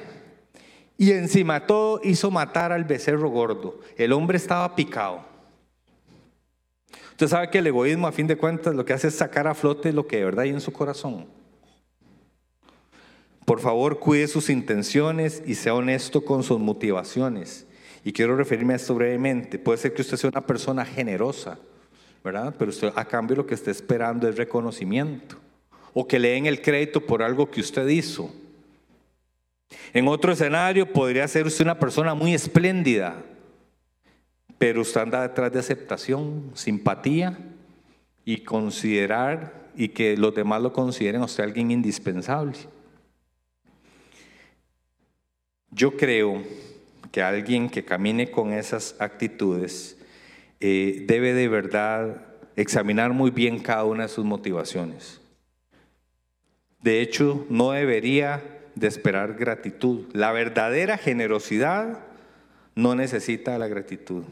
y 1.00 1.14
encima 1.14 1.66
todo 1.66 2.02
hizo 2.04 2.30
matar 2.30 2.74
al 2.74 2.84
becerro 2.84 3.30
gordo. 3.30 3.80
El 3.96 4.12
hombre 4.12 4.36
estaba 4.36 4.76
picado. 4.76 5.24
Usted 7.12 7.30
sabe 7.30 7.50
que 7.50 7.60
el 7.60 7.68
egoísmo 7.68 8.06
a 8.06 8.12
fin 8.12 8.28
de 8.28 8.36
cuentas 8.36 8.76
lo 8.76 8.84
que 8.84 8.92
hace 8.92 9.08
es 9.08 9.16
sacar 9.16 9.48
a 9.48 9.56
flote 9.56 9.94
lo 9.94 10.06
que 10.06 10.18
de 10.18 10.26
verdad 10.26 10.44
hay 10.44 10.50
en 10.50 10.60
su 10.60 10.74
corazón. 10.74 11.26
Por 13.46 13.62
favor, 13.62 14.00
cuide 14.00 14.28
sus 14.28 14.50
intenciones 14.50 15.42
y 15.46 15.56
sea 15.56 15.74
honesto 15.74 16.26
con 16.26 16.44
sus 16.44 16.60
motivaciones. 16.60 17.66
Y 18.04 18.12
quiero 18.12 18.36
referirme 18.36 18.74
a 18.74 18.76
esto 18.76 18.94
brevemente. 18.94 19.58
Puede 19.58 19.78
ser 19.78 19.94
que 19.94 20.02
usted 20.02 20.18
sea 20.18 20.30
una 20.30 20.46
persona 20.46 20.84
generosa, 20.84 21.58
¿verdad? 22.26 22.54
Pero 22.60 22.72
usted 22.72 22.92
a 22.94 23.06
cambio 23.06 23.38
lo 23.38 23.48
que 23.48 23.56
está 23.56 23.72
esperando 23.72 24.28
es 24.28 24.36
reconocimiento. 24.36 25.38
O 25.94 26.06
que 26.06 26.20
le 26.20 26.32
den 26.32 26.46
el 26.46 26.62
crédito 26.62 27.00
por 27.00 27.24
algo 27.24 27.50
que 27.50 27.62
usted 27.62 27.88
hizo. 27.88 28.30
En 29.94 30.08
otro 30.08 30.32
escenario 30.32 30.92
podría 30.92 31.28
ser 31.28 31.46
usted 31.46 31.66
una 31.66 31.80
persona 31.80 32.14
muy 32.14 32.34
espléndida, 32.34 33.24
pero 34.58 34.82
usted 34.82 35.02
anda 35.02 35.28
detrás 35.28 35.52
de 35.52 35.60
aceptación, 35.60 36.52
simpatía 36.54 37.38
y 38.26 38.38
considerar 38.38 39.70
y 39.76 39.90
que 39.90 40.18
los 40.18 40.36
demás 40.36 40.62
lo 40.62 40.74
consideren 40.74 41.22
a 41.22 41.26
usted 41.26 41.44
alguien 41.44 41.72
indispensable. 41.72 42.58
Yo 45.72 45.96
creo 45.96 46.44
que 47.12 47.22
alguien 47.22 47.70
que 47.70 47.86
camine 47.86 48.30
con 48.30 48.54
esas 48.54 48.96
actitudes 49.00 49.98
eh, 50.60 51.06
debe 51.08 51.34
de 51.34 51.48
verdad 51.48 52.26
examinar 52.56 53.14
muy 53.14 53.32
bien 53.32 53.60
cada 53.60 53.86
una 53.86 54.04
de 54.04 54.10
sus 54.10 54.26
motivaciones. 54.26 55.22
De 56.82 57.02
hecho, 57.02 57.46
no 57.50 57.72
debería 57.72 58.59
de 58.80 58.88
esperar 58.88 59.34
gratitud. 59.34 60.06
La 60.14 60.32
verdadera 60.32 60.98
generosidad 60.98 62.00
no 62.76 62.96
necesita 62.96 63.58
la 63.58 63.68
gratitud. 63.68 64.24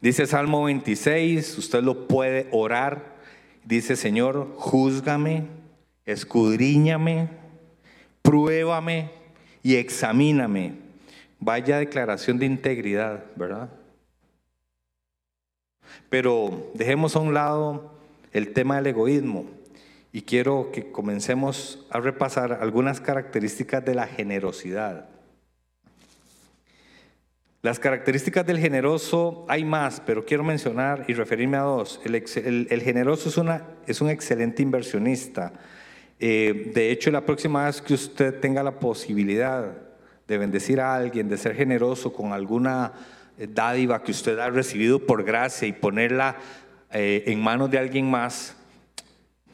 Dice 0.00 0.26
Salmo 0.26 0.64
26, 0.64 1.58
usted 1.58 1.82
lo 1.82 2.08
puede 2.08 2.48
orar. 2.50 3.16
Dice, 3.64 3.96
Señor, 3.96 4.52
júzgame, 4.56 5.46
escudriñame, 6.04 7.28
pruébame 8.22 9.10
y 9.62 9.76
examíname. 9.76 10.74
Vaya 11.38 11.78
declaración 11.78 12.38
de 12.38 12.46
integridad, 12.46 13.24
¿verdad? 13.36 13.70
Pero 16.10 16.70
dejemos 16.74 17.14
a 17.14 17.20
un 17.20 17.32
lado 17.32 17.92
el 18.32 18.52
tema 18.52 18.76
del 18.76 18.88
egoísmo 18.88 19.55
y 20.16 20.22
quiero 20.22 20.70
que 20.72 20.90
comencemos 20.90 21.86
a 21.90 22.00
repasar 22.00 22.60
algunas 22.62 23.02
características 23.02 23.84
de 23.84 23.94
la 23.94 24.06
generosidad. 24.06 25.10
Las 27.60 27.78
características 27.78 28.46
del 28.46 28.58
generoso 28.58 29.44
hay 29.46 29.62
más, 29.62 30.00
pero 30.06 30.24
quiero 30.24 30.42
mencionar 30.42 31.04
y 31.06 31.12
referirme 31.12 31.58
a 31.58 31.64
dos. 31.64 32.00
El, 32.02 32.80
generoso 32.80 33.28
es, 33.86 34.00
un 34.00 34.08
excelente 34.08 34.62
inversionista 34.62 35.52
eh, 36.18 36.72
de 36.74 36.90
hecho, 36.90 37.10
la 37.10 37.26
próxima 37.26 37.66
vez 37.66 37.82
que 37.82 37.92
usted 37.92 38.40
tenga 38.40 38.62
la 38.62 38.78
posibilidad 38.78 39.70
de 40.26 40.38
bendecir 40.38 40.80
a 40.80 40.94
alguien, 40.94 41.28
de 41.28 41.36
ser 41.36 41.54
generoso 41.54 42.14
con 42.14 42.32
alguna 42.32 42.94
eh, 43.36 43.46
dádiva 43.52 44.02
que 44.02 44.12
usted 44.12 44.38
ha 44.38 44.48
recibido 44.48 44.98
por 44.98 45.24
gracia 45.24 45.68
y 45.68 45.72
ponerla 45.72 46.36
eh, 46.90 47.24
en 47.26 47.42
manos 47.42 47.70
de 47.70 47.78
alguien 47.78 48.10
más, 48.10 48.55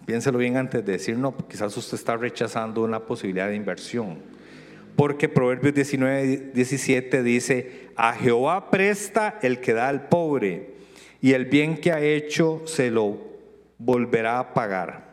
piénselo 0.07 0.39
bien 0.39 0.57
antes 0.57 0.85
de 0.85 0.93
decir 0.93 1.17
no, 1.17 1.37
quizás 1.49 1.77
usted 1.77 1.97
está 1.97 2.17
rechazando 2.17 2.83
una 2.83 3.01
posibilidad 3.01 3.49
de 3.49 3.57
inversión. 3.57 4.19
Porque 4.97 5.29
Proverbios 5.29 5.75
19, 5.75 6.51
17 6.55 7.23
dice, 7.23 7.91
a 7.97 8.13
Jehová 8.13 8.71
presta 8.71 9.39
el 9.43 9.61
que 9.61 9.73
da 9.73 9.89
al 9.89 10.09
pobre, 10.09 10.75
y 11.21 11.33
el 11.33 11.47
bien 11.47 11.77
que 11.77 11.93
ha 11.93 12.01
hecho 12.01 12.63
se 12.67 12.91
lo 12.91 13.19
volverá 13.79 14.39
a 14.39 14.55
pagar. 14.55 15.13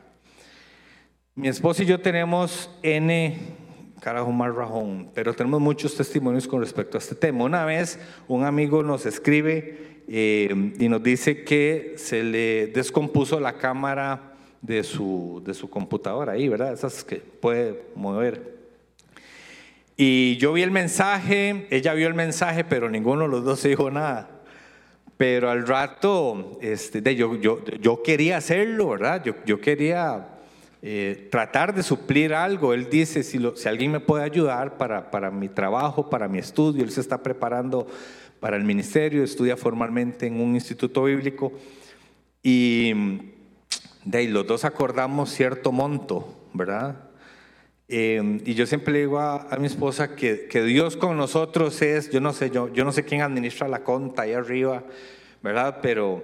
Mi 1.36 1.48
esposa 1.48 1.84
y 1.84 1.86
yo 1.86 2.02
tenemos 2.02 2.70
N, 2.84 3.38
carajo 4.02 4.32
más 4.32 4.54
rajón, 4.54 5.12
pero 5.14 5.34
tenemos 5.34 5.62
muchos 5.62 5.96
testimonios 5.96 6.48
con 6.48 6.60
respecto 6.60 6.98
a 6.98 7.00
este 7.00 7.16
tema. 7.16 7.46
Una 7.46 7.64
vez 7.64 8.00
un 8.28 8.44
amigo 8.44 8.84
nos 8.84 9.06
escribe 9.06 10.04
eh, 10.08 10.74
y 10.80 10.90
nos 10.90 11.02
dice 11.02 11.44
que 11.44 11.94
se 11.98 12.24
le 12.24 12.68
descompuso 12.68 13.40
la 13.40 13.54
cámara 13.58 14.29
de 14.62 14.84
su, 14.84 15.42
de 15.46 15.54
su 15.54 15.70
computadora 15.70 16.34
ahí, 16.34 16.50
¿verdad? 16.50 16.74
Esas 16.74 17.04
que 17.04 17.18
puede 17.18 17.84
mover. 17.96 18.58
Y 19.96 20.38
yo 20.38 20.54
vi 20.54 20.62
el 20.62 20.72
mensaje, 20.72 21.68
ella 21.70 21.94
vio 21.94 22.08
el 22.08 22.14
mensaje, 22.14 22.64
pero 22.64 22.90
ninguno 22.90 23.24
de 23.24 23.28
los 23.28 23.44
dos 23.44 23.64
dijo 23.64 23.92
nada. 23.92 24.30
Pero 25.18 25.50
al 25.50 25.68
rato, 25.68 26.58
este, 26.62 27.02
yo, 27.16 27.36
yo, 27.36 27.64
yo 27.82 28.02
quería 28.02 28.38
hacerlo, 28.38 28.90
¿verdad? 28.90 29.22
Yo, 29.24 29.34
yo 29.46 29.60
quería 29.60 30.30
eh, 30.82 31.28
tratar 31.30 31.76
de 31.76 31.84
suplir 31.84 32.34
algo. 32.34 32.74
Él 32.74 32.90
dice, 32.90 33.24
si, 33.24 33.40
si 33.56 33.68
alguien 33.68 33.92
me 33.92 34.00
puede 34.00 34.24
ayudar 34.24 34.78
para, 34.78 35.12
para, 35.12 35.30
mi 35.30 35.50
trabajo, 35.50 36.10
para 36.10 36.30
mi 36.30 36.40
estudio, 36.40 36.86
él 36.86 36.92
se 36.92 37.02
está 37.02 37.22
preparando 37.22 37.86
para 38.40 38.56
el 38.56 38.64
ministerio, 38.64 39.24
estudia 39.24 39.58
formalmente 39.58 40.26
en 40.26 40.40
un 40.40 40.56
instituto 40.56 41.04
bíblico 41.04 41.52
y 42.42 42.94
de 44.06 44.18
ahí 44.18 44.28
los 44.28 44.48
dos 44.48 44.66
acordamos 44.66 45.30
cierto 45.32 45.72
monto, 45.72 46.48
¿verdad? 46.54 47.10
Eh, 47.88 48.42
y 48.46 48.54
yo 48.54 48.66
siempre 48.68 48.94
le 48.94 49.00
digo 49.00 49.20
a, 49.20 49.48
mi 49.60 49.66
esposa 49.66 50.16
que, 50.16 50.48
que, 50.48 50.62
Dios 50.64 50.96
con 50.96 51.18
nosotros 51.18 51.82
es, 51.82 52.12
yo 52.12 52.22
no 52.22 52.34
sé, 52.34 52.52
yo, 52.52 52.72
yo 52.72 52.86
no 52.86 52.92
sé 52.92 53.04
quién 53.04 53.22
administra 53.22 53.68
la 53.68 53.84
conta 53.84 54.24
ahí 54.24 54.34
arriba, 54.34 54.84
¿verdad? 55.42 55.80
Pero 55.82 56.24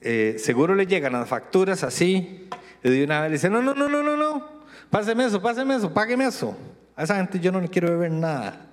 eh, 0.00 0.36
seguro 0.38 0.74
le 0.74 0.86
llegan 0.86 1.12
las 1.12 1.28
facturas 1.28 1.82
así 1.82 2.48
y 2.82 2.88
de 2.88 3.04
una 3.04 3.20
vez 3.20 3.30
le 3.30 3.36
dice, 3.36 3.50
no, 3.50 3.60
no, 3.60 3.74
no, 3.74 3.88
no, 3.88 4.02
no, 4.02 4.16
no, 4.16 4.48
páseme 4.88 5.26
eso, 5.26 5.42
páseme 5.42 5.76
eso, 5.76 5.92
págueme 5.92 6.26
eso. 6.26 6.56
A 6.96 7.04
esa 7.04 7.16
gente 7.16 7.40
yo 7.40 7.52
no 7.52 7.60
le 7.60 7.68
quiero 7.68 7.90
beber 7.90 8.12
nada. 8.12 8.70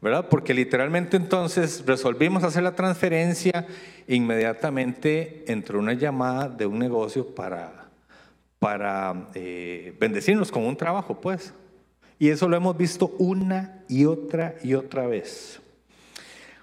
¿Verdad? 0.00 0.28
Porque 0.28 0.54
literalmente 0.54 1.16
entonces 1.16 1.84
resolvimos 1.86 2.42
hacer 2.42 2.62
la 2.62 2.74
transferencia, 2.74 3.66
inmediatamente 4.08 5.44
entró 5.46 5.78
una 5.78 5.92
llamada 5.92 6.48
de 6.48 6.66
un 6.66 6.78
negocio 6.78 7.34
para, 7.34 7.90
para 8.58 9.28
eh, 9.34 9.94
bendecirnos 10.00 10.50
con 10.50 10.64
un 10.64 10.76
trabajo, 10.76 11.20
pues. 11.20 11.52
Y 12.18 12.28
eso 12.28 12.48
lo 12.48 12.56
hemos 12.56 12.76
visto 12.76 13.14
una 13.18 13.82
y 13.88 14.04
otra 14.04 14.54
y 14.62 14.74
otra 14.74 15.06
vez. 15.06 15.60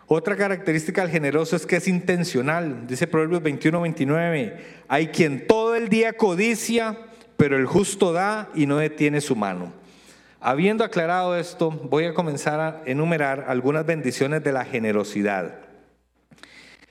Otra 0.09 0.37
característica 0.37 1.01
del 1.01 1.11
generoso 1.11 1.55
es 1.55 1.65
que 1.65 1.77
es 1.77 1.87
intencional. 1.87 2.87
Dice 2.87 3.07
Proverbios 3.07 3.43
21, 3.43 3.81
29. 3.81 4.57
Hay 4.87 5.07
quien 5.07 5.45
todo 5.47 5.75
el 5.75 5.89
día 5.89 6.13
codicia, 6.13 6.97
pero 7.35 7.57
el 7.57 7.65
justo 7.65 8.13
da 8.13 8.49
y 8.55 8.67
no 8.67 8.77
detiene 8.77 9.19
su 9.19 9.35
mano. 9.35 9.73
Habiendo 10.49 10.85
aclarado 10.85 11.35
esto, 11.35 11.71
voy 11.71 12.05
a 12.05 12.13
comenzar 12.13 12.61
a 12.61 12.81
enumerar 12.85 13.47
algunas 13.49 13.85
bendiciones 13.85 14.41
de 14.45 14.53
la 14.53 14.63
generosidad. 14.63 15.59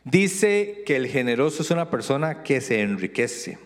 Dice 0.05 0.83
que 0.85 0.97
el 0.97 1.07
generoso 1.07 1.63
es 1.63 1.71
una 1.71 1.89
persona 1.89 2.43
que 2.43 2.61
se 2.61 2.83
enriquece, 2.83 3.59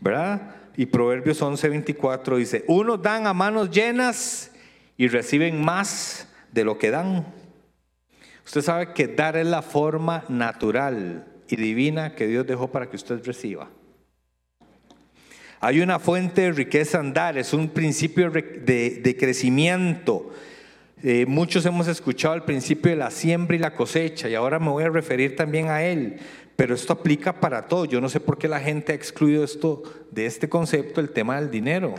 ¿verdad? 0.00 0.56
Y 0.76 0.84
Proverbios 0.84 1.40
11:24 1.40 2.36
dice, 2.36 2.66
unos 2.68 3.00
dan 3.00 3.26
a 3.26 3.32
manos 3.32 3.70
llenas 3.70 4.50
y 4.98 5.08
reciben 5.08 5.64
más 5.64 6.28
de 6.52 6.64
lo 6.64 6.76
que 6.76 6.90
dan. 6.90 7.24
Usted 8.44 8.60
sabe 8.60 8.92
que 8.92 9.08
dar 9.08 9.38
es 9.38 9.46
la 9.46 9.62
forma 9.62 10.24
natural 10.28 11.26
y 11.48 11.56
divina 11.56 12.14
que 12.14 12.26
Dios 12.26 12.46
dejó 12.46 12.70
para 12.70 12.90
que 12.90 12.96
usted 12.96 13.24
reciba. 13.24 13.70
Hay 15.64 15.80
una 15.80 16.00
fuente 16.00 16.40
de 16.40 16.50
riqueza 16.50 16.98
en 16.98 17.12
dar, 17.12 17.38
es 17.38 17.52
un 17.52 17.68
principio 17.68 18.32
de, 18.32 19.16
crecimiento. 19.16 20.32
Eh, 21.04 21.24
muchos 21.28 21.64
hemos 21.64 21.86
escuchado 21.86 22.34
el 22.34 22.42
principio 22.42 22.90
de 22.90 22.96
la 22.96 23.12
siembra 23.12 23.54
y 23.54 23.60
la 23.60 23.72
cosecha 23.72 24.28
y 24.28 24.34
ahora 24.34 24.58
me 24.58 24.70
voy 24.70 24.82
a 24.82 24.88
referir 24.88 25.36
también 25.36 25.68
a 25.68 25.84
él, 25.84 26.18
pero 26.56 26.74
esto 26.74 26.92
aplica 26.92 27.38
para 27.38 27.68
todo. 27.68 27.84
Yo 27.84 28.00
no 28.00 28.08
sé 28.08 28.18
por 28.18 28.38
qué 28.38 28.48
la 28.48 28.58
gente 28.58 28.90
ha 28.90 28.96
excluido 28.96 29.44
esto 29.44 29.84
de 30.10 30.26
este 30.26 30.48
concepto, 30.48 31.00
el 31.00 31.10
tema 31.10 31.40
del 31.40 31.48
dinero. 31.48 31.94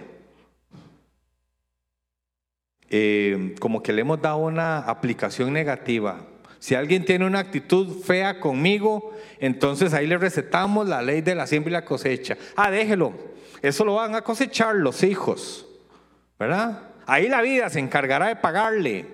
Eh, 2.89 3.55
como 3.61 3.81
que 3.81 3.93
le 3.93 4.01
hemos 4.01 4.21
dado 4.21 4.39
una 4.39 4.79
aplicación 4.79 5.53
negativa. 5.53 6.27
Si 6.59 6.75
alguien 6.75 7.05
tiene 7.05 7.25
una 7.25 7.39
actitud 7.39 8.01
fea 8.01 8.41
conmigo, 8.41 9.13
entonces 9.39 9.93
ahí 9.93 10.05
le 10.05 10.17
recetamos 10.17 10.85
la 10.85 11.01
ley 11.01 11.21
de 11.21 11.33
la 11.33 11.47
siembra 11.47 11.69
y 11.69 11.73
la 11.73 11.85
cosecha. 11.85 12.37
Ah, 12.57 12.69
déjelo. 12.69 13.31
Eso 13.63 13.85
lo 13.85 13.95
van 13.95 14.13
a 14.13 14.21
cosechar 14.21 14.75
los 14.75 15.03
hijos, 15.03 15.65
¿verdad? 16.37 16.81
Ahí 17.05 17.29
la 17.29 17.41
vida 17.41 17.69
se 17.69 17.79
encargará 17.79 18.27
de 18.27 18.35
pagarle. 18.35 19.05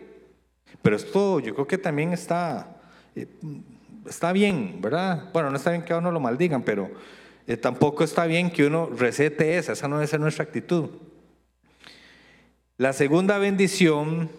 Pero 0.82 0.96
esto 0.96 1.40
yo 1.40 1.54
creo 1.54 1.68
que 1.68 1.78
también 1.78 2.14
está, 2.14 2.82
eh, 3.16 3.28
está 4.08 4.32
bien, 4.32 4.80
¿verdad? 4.82 5.30
Bueno, 5.34 5.52
no 5.52 5.58
está 5.58 5.70
bien 5.70 5.84
que 5.84 5.94
a 5.94 6.00
uno 6.00 6.12
lo 6.12 6.20
maldigan, 6.20 6.64
pero 6.64 6.90
eh, 7.46 7.58
tampoco 7.58 8.04
está 8.04 8.26
bien 8.26 8.50
que 8.50 8.66
uno 8.66 8.88
recete 8.88 9.56
esa, 9.60 9.74
esa 9.74 9.88
no 9.88 9.98
debe 9.98 10.08
ser 10.08 10.20
nuestra 10.20 10.46
actitud. 10.46 10.90
La 12.78 12.94
segunda 12.94 13.38
bendición 13.38 14.32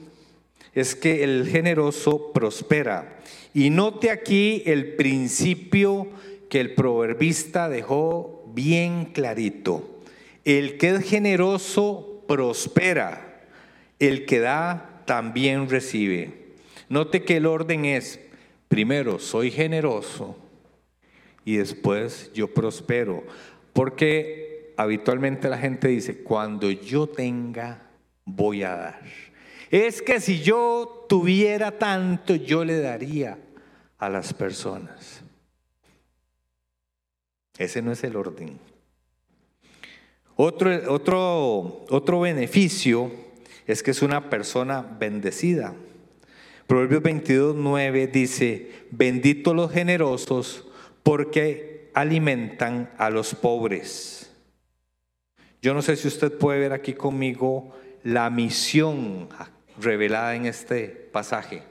es 0.75 0.97
que 0.97 1.23
el 1.23 1.47
generoso 1.49 2.33
prospera. 2.33 3.21
Y 3.55 3.71
note 3.71 4.11
aquí 4.11 4.65
el 4.67 4.97
principio 4.97 6.09
que 6.49 6.59
el 6.59 6.75
proverbista 6.75 7.69
dejó 7.69 8.51
bien 8.53 9.05
clarito. 9.05 10.00
El 10.45 10.79
que 10.79 10.91
es 10.91 11.09
generoso 11.09 12.25
prospera, 12.27 13.47
el 13.99 14.25
que 14.27 14.41
da 14.41 15.03
también 15.05 15.69
recibe. 15.69 16.55
Note 16.89 17.23
que 17.25 17.37
el 17.37 17.47
orden 17.47 17.85
es, 17.85 18.21
primero 18.69 19.19
soy 19.19 19.51
generoso 19.51 20.37
y 21.45 21.57
después 21.57 22.31
yo 22.33 22.55
prospero, 22.55 23.25
porque 23.73 24.75
habitualmente 24.77 25.49
la 25.49 25.59
gente 25.59 25.89
dice, 25.89 26.23
cuando 26.23 26.71
yo 26.71 27.07
tenga, 27.07 27.91
voy 28.25 28.63
a 28.63 28.77
dar. 28.77 29.03
Es 29.71 30.03
que 30.03 30.21
si 30.21 30.41
yo 30.41 31.07
tuviera 31.09 31.79
tanto, 31.79 32.35
yo 32.35 32.65
le 32.65 32.81
daría 32.81 33.39
a 33.99 34.09
las 34.09 34.33
personas. 34.35 35.23
Ese 37.59 37.83
no 37.83 37.93
es 37.93 38.03
el 38.05 38.17
orden. 38.17 38.70
Otro, 40.43 40.71
otro, 40.91 41.85
otro 41.91 42.21
beneficio 42.21 43.13
es 43.67 43.83
que 43.83 43.91
es 43.91 44.01
una 44.01 44.31
persona 44.31 44.81
bendecida. 44.81 45.75
Proverbios 46.67 47.03
22, 47.03 47.57
9 47.57 48.07
dice, 48.07 48.73
bendito 48.91 49.53
los 49.53 49.71
generosos 49.71 50.67
porque 51.03 51.91
alimentan 51.93 52.91
a 52.97 53.11
los 53.11 53.35
pobres. 53.35 54.35
Yo 55.61 55.75
no 55.75 55.83
sé 55.83 55.95
si 55.97 56.09
usted 56.09 56.33
puede 56.33 56.59
ver 56.59 56.73
aquí 56.73 56.95
conmigo 56.95 57.77
la 58.03 58.31
misión 58.31 59.29
revelada 59.79 60.37
en 60.37 60.47
este 60.47 60.87
pasaje. 61.13 61.65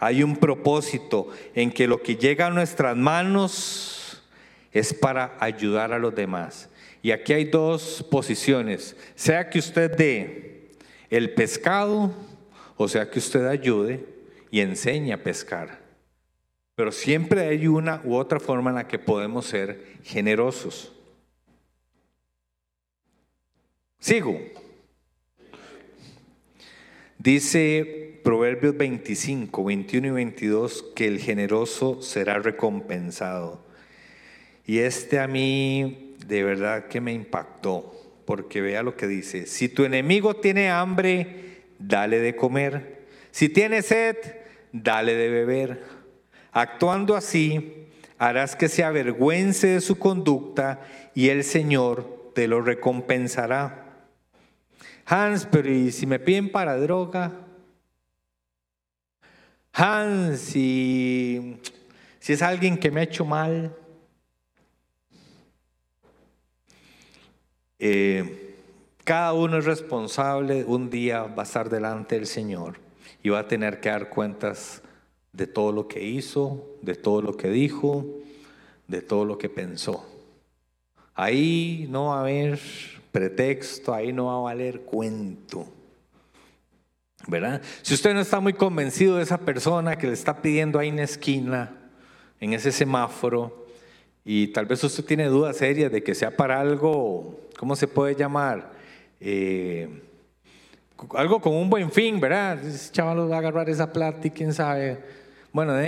Hay 0.00 0.24
un 0.24 0.34
propósito 0.38 1.28
en 1.54 1.70
que 1.70 1.86
lo 1.86 2.02
que 2.02 2.16
llega 2.16 2.48
a 2.48 2.50
nuestras 2.50 2.96
manos 2.96 4.24
es 4.72 4.92
para 4.92 5.36
ayudar 5.38 5.92
a 5.92 6.00
los 6.00 6.16
demás. 6.16 6.68
Y 7.02 7.10
aquí 7.10 7.32
hay 7.32 7.44
dos 7.44 8.06
posiciones. 8.10 8.96
Sea 9.16 9.50
que 9.50 9.58
usted 9.58 9.96
dé 9.96 10.70
el 11.10 11.34
pescado 11.34 12.14
o 12.76 12.88
sea 12.88 13.10
que 13.10 13.18
usted 13.18 13.46
ayude 13.46 14.04
y 14.50 14.60
enseñe 14.60 15.12
a 15.12 15.22
pescar. 15.22 15.80
Pero 16.74 16.90
siempre 16.90 17.42
hay 17.42 17.66
una 17.66 18.00
u 18.04 18.14
otra 18.14 18.40
forma 18.40 18.70
en 18.70 18.76
la 18.76 18.88
que 18.88 18.98
podemos 18.98 19.46
ser 19.46 19.98
generosos. 20.02 20.92
Sigo. 23.98 24.40
Dice 27.18 28.20
Proverbios 28.24 28.76
25, 28.76 29.64
21 29.64 30.06
y 30.08 30.10
22 30.10 30.82
que 30.96 31.06
el 31.06 31.20
generoso 31.20 32.02
será 32.02 32.40
recompensado. 32.40 33.64
Y 34.66 34.78
este 34.78 35.20
a 35.20 35.28
mí 35.28 36.11
de 36.26 36.42
verdad 36.42 36.86
que 36.86 37.00
me 37.00 37.12
impactó, 37.12 37.94
porque 38.24 38.60
vea 38.60 38.82
lo 38.82 38.96
que 38.96 39.06
dice, 39.06 39.46
si 39.46 39.68
tu 39.68 39.84
enemigo 39.84 40.34
tiene 40.34 40.70
hambre, 40.70 41.64
dale 41.78 42.18
de 42.20 42.36
comer, 42.36 43.06
si 43.30 43.48
tiene 43.48 43.82
sed, 43.82 44.16
dale 44.72 45.14
de 45.14 45.28
beber. 45.28 45.82
Actuando 46.52 47.16
así, 47.16 47.88
harás 48.18 48.56
que 48.56 48.68
se 48.68 48.84
avergüence 48.84 49.66
de 49.66 49.80
su 49.80 49.98
conducta 49.98 50.80
y 51.14 51.28
el 51.30 51.44
Señor 51.44 52.30
te 52.34 52.46
lo 52.46 52.60
recompensará. 52.60 53.82
Hans, 55.06 55.46
pero 55.50 55.70
¿y 55.70 55.90
si 55.90 56.06
me 56.06 56.18
piden 56.18 56.50
para 56.52 56.76
droga? 56.76 57.32
Hans, 59.72 60.40
si, 60.40 61.58
si 62.20 62.34
es 62.34 62.42
alguien 62.42 62.78
que 62.78 62.90
me 62.90 63.00
ha 63.00 63.04
hecho 63.04 63.24
mal, 63.24 63.74
Eh, 67.84 68.54
cada 69.02 69.32
uno 69.32 69.58
es 69.58 69.64
responsable, 69.64 70.62
un 70.62 70.88
día 70.88 71.24
va 71.24 71.42
a 71.42 71.46
estar 71.46 71.68
delante 71.68 72.14
del 72.14 72.28
Señor 72.28 72.76
y 73.24 73.30
va 73.30 73.40
a 73.40 73.48
tener 73.48 73.80
que 73.80 73.88
dar 73.88 74.08
cuentas 74.08 74.82
de 75.32 75.48
todo 75.48 75.72
lo 75.72 75.88
que 75.88 76.00
hizo, 76.04 76.76
de 76.80 76.94
todo 76.94 77.22
lo 77.22 77.36
que 77.36 77.48
dijo, 77.48 78.06
de 78.86 79.02
todo 79.02 79.24
lo 79.24 79.36
que 79.36 79.48
pensó. 79.48 80.06
Ahí 81.16 81.88
no 81.90 82.10
va 82.10 82.18
a 82.18 82.20
haber 82.20 82.60
pretexto, 83.10 83.92
ahí 83.92 84.12
no 84.12 84.26
va 84.26 84.36
a 84.36 84.52
valer 84.52 84.82
cuento. 84.82 85.66
¿Verdad? 87.26 87.62
Si 87.82 87.94
usted 87.94 88.14
no 88.14 88.20
está 88.20 88.38
muy 88.38 88.52
convencido 88.52 89.16
de 89.16 89.24
esa 89.24 89.38
persona 89.38 89.98
que 89.98 90.06
le 90.06 90.12
está 90.12 90.40
pidiendo 90.40 90.78
ahí 90.78 90.90
en 90.90 90.96
la 90.98 91.02
esquina, 91.02 91.76
en 92.38 92.52
ese 92.52 92.70
semáforo, 92.70 93.66
y 94.24 94.46
tal 94.52 94.66
vez 94.66 94.84
usted 94.84 95.04
tiene 95.04 95.26
dudas 95.26 95.56
serias 95.56 95.90
de 95.90 96.04
que 96.04 96.14
sea 96.14 96.36
para 96.36 96.60
algo, 96.60 97.41
¿cómo 97.62 97.76
se 97.76 97.86
puede 97.86 98.16
llamar? 98.16 98.72
Eh, 99.20 99.88
algo 101.14 101.40
con 101.40 101.54
un 101.54 101.70
buen 101.70 101.92
fin, 101.92 102.18
¿verdad? 102.18 102.58
Ese 102.58 102.90
chaval 102.90 103.30
va 103.30 103.36
a 103.36 103.38
agarrar 103.38 103.70
esa 103.70 103.92
plata 103.92 104.26
y 104.26 104.30
quién 104.30 104.52
sabe. 104.52 104.98
Bueno, 105.52 105.78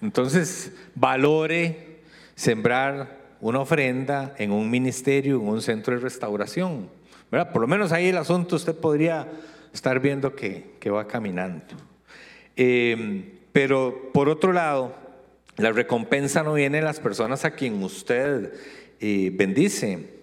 entonces 0.00 0.70
valore 0.94 1.98
sembrar 2.36 3.18
una 3.40 3.58
ofrenda 3.58 4.36
en 4.38 4.52
un 4.52 4.70
ministerio, 4.70 5.40
en 5.40 5.48
un 5.48 5.62
centro 5.62 5.96
de 5.96 6.00
restauración. 6.00 6.88
¿verdad? 7.28 7.50
Por 7.50 7.62
lo 7.62 7.66
menos 7.66 7.90
ahí 7.90 8.10
el 8.10 8.16
asunto 8.16 8.54
usted 8.54 8.76
podría 8.76 9.26
estar 9.72 9.98
viendo 9.98 10.36
que, 10.36 10.78
va 10.90 11.08
caminando. 11.08 11.74
Eh, 12.54 13.40
pero 13.50 14.12
por 14.12 14.28
otro 14.28 14.52
lado, 14.52 14.94
la 15.56 15.72
recompensa 15.72 16.44
no 16.44 16.54
viene 16.54 16.78
de 16.78 16.84
las 16.84 17.00
personas 17.00 17.44
a 17.44 17.50
quien 17.50 17.82
usted 17.82 18.52
eh, 19.00 19.32
bendice. 19.34 20.14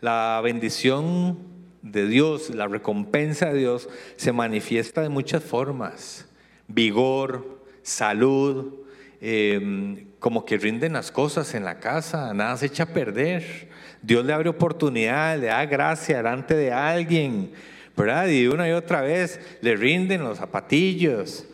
La 0.00 0.40
bendición 0.42 1.38
de 1.82 2.06
Dios, 2.06 2.50
la 2.54 2.66
recompensa 2.66 3.50
de 3.50 3.58
Dios, 3.58 3.88
se 4.16 4.32
manifiesta 4.32 5.02
de 5.02 5.10
muchas 5.10 5.42
formas. 5.44 6.26
Vigor, 6.68 7.62
salud, 7.82 8.80
em, 9.20 10.06
como 10.18 10.44
que 10.44 10.56
rinden 10.56 10.94
las 10.94 11.10
cosas 11.10 11.54
en 11.54 11.64
la 11.64 11.80
casa, 11.80 12.32
nada 12.32 12.56
se 12.56 12.66
echa 12.66 12.84
a 12.84 12.94
perder. 12.94 13.68
Dios 14.00 14.24
le 14.24 14.32
abre 14.32 14.48
oportunidad, 14.48 15.38
le 15.38 15.46
da 15.46 15.66
gracia 15.66 16.18
delante 16.18 16.54
de 16.54 16.72
alguien, 16.72 17.52
¿verdad? 17.96 18.28
Y 18.28 18.46
una 18.46 18.68
y 18.68 18.72
otra 18.72 19.02
vez 19.02 19.40
le 19.60 19.76
rinden 19.76 20.24
los 20.24 20.38
zapatillos. 20.38 21.46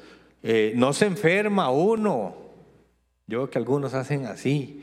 Eh, 0.42 0.72
no 0.76 0.92
se 0.92 1.06
enferma 1.06 1.70
uno. 1.70 2.36
Yo 3.26 3.38
veo 3.38 3.50
que 3.50 3.58
algunos 3.58 3.94
hacen 3.94 4.26
así. 4.26 4.82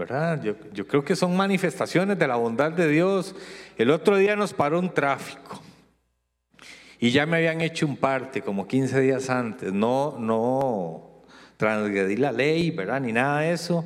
¿Verdad? 0.00 0.42
Yo, 0.72 0.86
creo 0.86 1.04
que 1.04 1.14
son 1.14 1.36
manifestaciones 1.36 2.18
de 2.18 2.26
la 2.26 2.36
bondad 2.36 2.72
de 2.72 2.88
Dios. 2.88 3.34
El 3.76 3.90
otro 3.90 4.16
día 4.16 4.34
nos 4.34 4.54
paró 4.54 4.78
un 4.78 4.92
tráfico 4.92 5.62
y 6.98 7.10
ya 7.10 7.26
me 7.26 7.36
habían 7.36 7.60
hecho 7.60 7.86
un 7.86 7.96
parte 7.96 8.42
como 8.42 8.66
15 8.66 9.00
días 9.00 9.30
antes. 9.30 9.72
No, 9.72 10.16
no 10.18 11.22
transgredí 11.56 12.16
la 12.16 12.32
ley, 12.32 12.70
¿verdad? 12.70 13.00
Ni 13.00 13.12
nada 13.12 13.40
de 13.40 13.52
eso. 13.52 13.84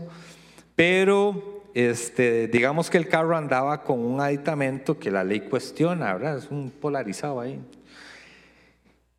Pero 0.77 1.63
este, 1.75 2.47
digamos 2.47 2.89
que 2.89 2.99
el 2.99 3.09
carro 3.09 3.37
andaba 3.37 3.83
con 3.83 3.99
un 3.99 4.21
aditamento 4.21 4.99
que 4.99 5.11
la 5.11 5.25
ley 5.25 5.41
cuestiona, 5.41 6.15
¿verdad? 6.15 6.39
Es 6.39 6.51
un 6.51 6.71
polarizado 6.71 7.41
ahí. 7.41 7.61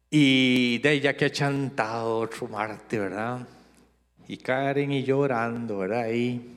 Y 0.10 0.78
de 0.78 0.94
ella 0.94 1.18
que 1.18 1.26
ha 1.26 1.32
chantado 1.32 2.20
otro 2.20 2.48
Marte, 2.48 3.00
¿verdad? 3.00 3.46
Y 4.28 4.38
Karen 4.38 4.94
y 4.94 5.04
llorando, 5.04 5.80
¿verdad? 5.80 6.04
Ahí. 6.04 6.55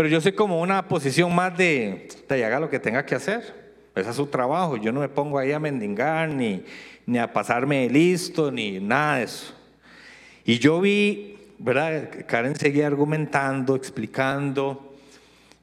Pero 0.00 0.08
yo 0.08 0.18
soy 0.22 0.32
como 0.32 0.62
una 0.62 0.88
posición 0.88 1.34
más 1.34 1.54
de, 1.58 2.08
de 2.26 2.44
haga 2.46 2.58
lo 2.58 2.70
que 2.70 2.78
tenga 2.78 3.04
que 3.04 3.14
hacer. 3.14 3.54
Ese 3.94 4.08
es 4.08 4.16
su 4.16 4.28
trabajo. 4.28 4.78
Yo 4.78 4.92
no 4.92 5.00
me 5.00 5.10
pongo 5.10 5.38
ahí 5.38 5.52
a 5.52 5.60
mendigar, 5.60 6.30
ni, 6.30 6.64
ni 7.04 7.18
a 7.18 7.30
pasarme 7.30 7.86
listo, 7.90 8.50
ni 8.50 8.80
nada 8.80 9.18
de 9.18 9.24
eso. 9.24 9.52
Y 10.46 10.58
yo 10.58 10.80
vi, 10.80 11.36
¿verdad? 11.58 12.08
Karen 12.26 12.56
seguía 12.56 12.86
argumentando, 12.86 13.76
explicando. 13.76 14.94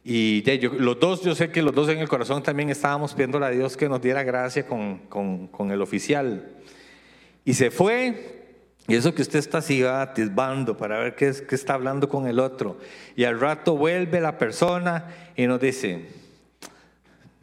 Y 0.06 0.44
los 0.62 1.00
dos, 1.00 1.24
yo 1.24 1.34
sé 1.34 1.50
que 1.50 1.64
los 1.64 1.74
dos 1.74 1.90
en 1.90 1.98
el 1.98 2.08
corazón 2.08 2.44
también 2.44 2.70
estábamos 2.70 3.16
pidiendo 3.16 3.44
a 3.44 3.50
Dios 3.50 3.76
que 3.76 3.90
nos 3.90 4.04
diera 4.04 4.22
gracia 4.22 4.68
con, 4.68 5.00
con, 5.10 5.48
con 5.48 5.72
el 5.72 5.82
oficial. 5.82 6.48
Y 7.44 7.56
se 7.56 7.72
fue, 7.72 8.37
y 8.88 8.96
eso 8.96 9.14
que 9.14 9.22
usted 9.22 9.40
está 9.40 9.58
así 9.58 9.84
atisbando 9.84 10.78
para 10.78 11.00
ver 11.00 11.16
qué, 11.16 11.28
es, 11.28 11.42
qué 11.42 11.56
está 11.56 11.74
hablando 11.74 12.08
con 12.08 12.26
el 12.26 12.40
otro. 12.40 12.78
Y 13.16 13.26
al 13.26 13.40
rato 13.40 13.76
vuelve 13.76 14.22
la 14.22 14.38
persona 14.38 15.14
y 15.36 15.46
nos 15.46 15.60
dice, 15.60 16.06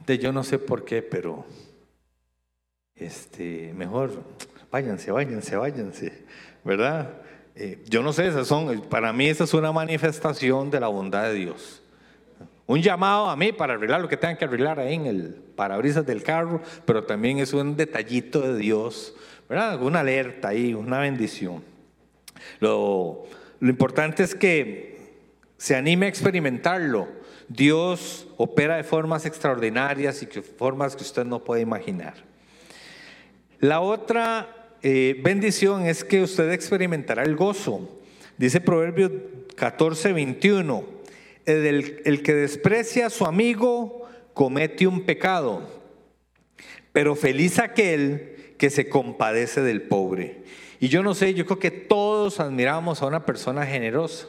de 0.07 0.19
yo 0.19 0.33
no 0.33 0.43
sé 0.43 0.59
por 0.59 0.85
qué, 0.85 1.03
pero 1.03 1.45
este, 2.97 3.73
mejor 3.77 4.23
váyanse, 4.71 5.11
váyanse, 5.11 5.57
váyanse, 5.57 6.25
¿verdad? 6.65 7.11
Eh, 7.57 7.85
yo 7.89 8.03
no 8.03 8.13
sé, 8.13 8.27
esas 8.27 8.49
son, 8.49 8.81
para 8.89 9.13
mí 9.13 9.29
esa 9.29 9.45
es 9.45 9.53
una 9.53 9.71
manifestación 9.71 10.71
de 10.71 10.81
la 10.81 10.89
bondad 10.89 11.25
de 11.25 11.35
Dios. 11.35 11.83
Un 12.67 12.81
llamado 12.81 13.29
a 13.29 13.37
mí 13.37 13.53
para 13.53 13.75
arreglar 13.75 14.01
lo 14.01 14.09
que 14.09 14.17
tengan 14.17 14.39
que 14.39 14.47
arreglar 14.47 14.81
ahí 14.81 14.95
en 14.95 15.07
el 15.07 15.35
parabrisas 15.55 16.07
del 16.07 16.23
carro, 16.23 16.63
pero 16.87 17.05
también 17.05 17.39
es 17.39 17.53
un 17.53 17.77
detallito 17.77 18.41
de 18.41 18.57
Dios 18.57 19.15
¿verdad? 19.49 19.83
Una 19.83 20.01
alerta 20.01 20.49
ahí, 20.49 20.75
una 20.75 21.01
bendición. 21.01 21.63
Lo, 22.61 23.25
lo 23.61 23.71
importante 23.71 24.23
es 24.23 24.35
que 24.35 24.95
se 25.57 25.75
anime 25.75 26.07
a 26.07 26.09
experimentarlo. 26.09 27.09
Dios 27.49 28.27
opera 28.37 28.77
de 28.77 28.85
formas 28.85 29.27
extraordinarias 29.27 30.23
y 30.23 30.27
que 30.27 30.43
formas 30.43 30.97
que 30.97 31.03
usted 31.03 31.25
no 31.25 31.45
puede 31.45 31.63
imaginar. 31.63 32.15
La 33.61 33.81
otra 33.81 34.77
eh, 34.83 35.19
bendición 35.23 35.87
es 35.87 36.05
que 36.05 36.23
usted 36.23 36.53
experimentará 36.53 37.23
el 37.23 37.37
gozo. 37.37 37.99
Dice 38.37 38.61
Proverbios 38.61 39.13
14, 39.57 40.13
21, 40.13 40.85
el, 41.47 42.03
el 42.05 42.23
que 42.23 42.35
desprecia 42.35 43.07
a 43.07 43.11
su 43.11 43.25
amigo 43.25 44.07
comete 44.35 44.87
un 44.87 45.07
pecado, 45.07 45.63
pero 46.93 47.15
feliz 47.15 47.59
aquel 47.59 48.34
que 48.65 48.71
se 48.71 48.89
compadece 48.89 49.61
del 49.61 49.83
pobre. 49.83 50.43
Y 50.81 50.89
yo 50.89 51.03
no 51.03 51.13
sé, 51.13 51.35
yo 51.35 51.45
creo 51.45 51.59
que 51.59 51.71
todos 51.71 52.41
admiramos 52.41 53.03
a 53.03 53.07
una 53.07 53.27
persona 53.27 53.67
generosa, 53.67 54.27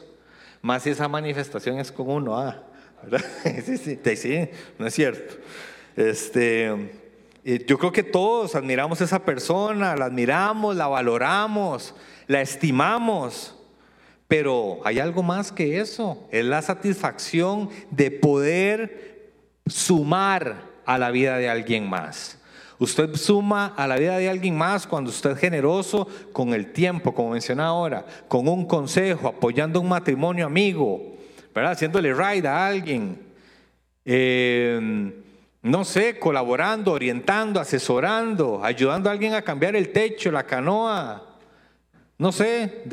más 0.60 0.82
si 0.82 0.90
esa 0.90 1.08
manifestación 1.08 1.78
es 1.78 1.90
con 1.90 2.10
uno, 2.10 2.38
ah. 2.38 2.62
Sí, 3.64 3.78
sí, 3.78 3.98
sí, 4.14 4.48
no 4.78 4.88
es 4.88 4.92
cierto. 4.92 5.36
Este, 5.96 6.68
yo 7.66 7.78
creo 7.78 7.90
que 7.92 8.02
todos 8.02 8.54
admiramos 8.54 9.00
a 9.00 9.04
esa 9.04 9.24
persona, 9.24 9.96
la 9.96 10.04
admiramos, 10.04 10.76
la 10.76 10.86
valoramos, 10.86 11.94
la 12.26 12.42
estimamos. 12.42 13.56
Pero 14.28 14.80
hay 14.84 14.98
algo 14.98 15.22
más 15.22 15.50
que 15.50 15.80
eso, 15.80 16.28
es 16.30 16.44
la 16.44 16.60
satisfacción 16.60 17.70
de 17.90 18.10
poder 18.10 19.32
sumar 19.64 20.62
a 20.84 20.98
la 20.98 21.10
vida 21.10 21.38
de 21.38 21.48
alguien 21.48 21.88
más. 21.88 22.35
Usted 22.78 23.14
suma 23.16 23.74
a 23.76 23.86
la 23.86 23.96
vida 23.96 24.18
de 24.18 24.28
alguien 24.28 24.56
más 24.56 24.86
cuando 24.86 25.10
usted 25.10 25.30
es 25.30 25.38
generoso 25.38 26.06
con 26.32 26.52
el 26.52 26.72
tiempo, 26.72 27.14
como 27.14 27.30
mencionaba 27.30 27.70
ahora, 27.70 28.06
con 28.28 28.46
un 28.48 28.66
consejo, 28.66 29.28
apoyando 29.28 29.80
un 29.80 29.88
matrimonio 29.88 30.46
amigo, 30.46 31.16
¿verdad? 31.54 31.72
Haciéndole 31.72 32.12
ride 32.12 32.48
a 32.48 32.66
alguien. 32.66 33.18
Eh, 34.04 35.12
no 35.62 35.84
sé, 35.84 36.18
colaborando, 36.18 36.92
orientando, 36.92 37.58
asesorando, 37.58 38.62
ayudando 38.62 39.08
a 39.08 39.12
alguien 39.12 39.34
a 39.34 39.42
cambiar 39.42 39.74
el 39.74 39.90
techo, 39.90 40.30
la 40.30 40.44
canoa. 40.44 41.38
No 42.18 42.30
sé, 42.30 42.84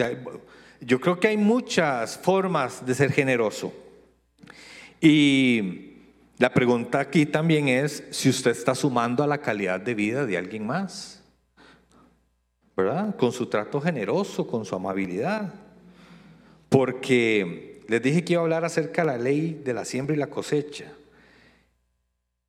yo 0.82 1.00
creo 1.00 1.20
que 1.20 1.28
hay 1.28 1.38
muchas 1.38 2.18
formas 2.18 2.84
de 2.84 2.96
ser 2.96 3.12
generoso. 3.12 3.72
Y 5.00 5.93
la 6.44 6.54
pregunta 6.54 7.00
aquí 7.00 7.26
también 7.26 7.70
es 7.70 8.04
si 8.10 8.28
usted 8.28 8.52
está 8.52 8.76
sumando 8.76 9.24
a 9.24 9.28
la 9.28 9.38
calidad 9.38 9.80
de 9.80 9.96
vida 9.96 10.26
de 10.26 10.38
alguien 10.38 10.68
más, 10.68 11.24
¿verdad? 12.76 13.16
Con 13.16 13.32
su 13.32 13.46
trato 13.46 13.80
generoso, 13.80 14.46
con 14.46 14.66
su 14.66 14.76
amabilidad. 14.76 15.54
Porque 16.68 17.82
les 17.88 18.02
dije 18.02 18.26
que 18.26 18.34
iba 18.34 18.42
a 18.42 18.44
hablar 18.44 18.66
acerca 18.66 19.04
de 19.04 19.08
la 19.08 19.18
ley 19.18 19.62
de 19.64 19.74
la 19.74 19.86
siembra 19.86 20.18
y 20.18 20.20
la 20.20 20.28
cosecha. 20.28 20.92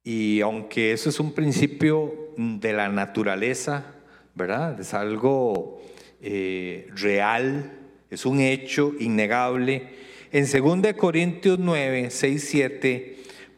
Y 0.02 0.40
aunque 0.40 0.90
eso 0.90 1.08
es 1.08 1.20
un 1.20 1.32
principio 1.32 2.32
de 2.36 2.72
la 2.72 2.88
naturaleza, 2.88 3.94
¿verdad? 4.34 4.80
Es 4.80 4.92
algo 4.92 5.80
eh, 6.20 6.88
real, 6.96 7.78
es 8.10 8.26
un 8.26 8.40
hecho 8.40 8.92
innegable. 8.98 9.90
En 10.32 10.50
2 10.50 10.94
Corintios 10.94 11.60
9, 11.60 12.10
6, 12.10 12.44
7 12.44 13.13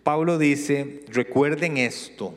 Pablo 0.06 0.38
dice, 0.38 1.00
recuerden 1.08 1.78
esto, 1.78 2.32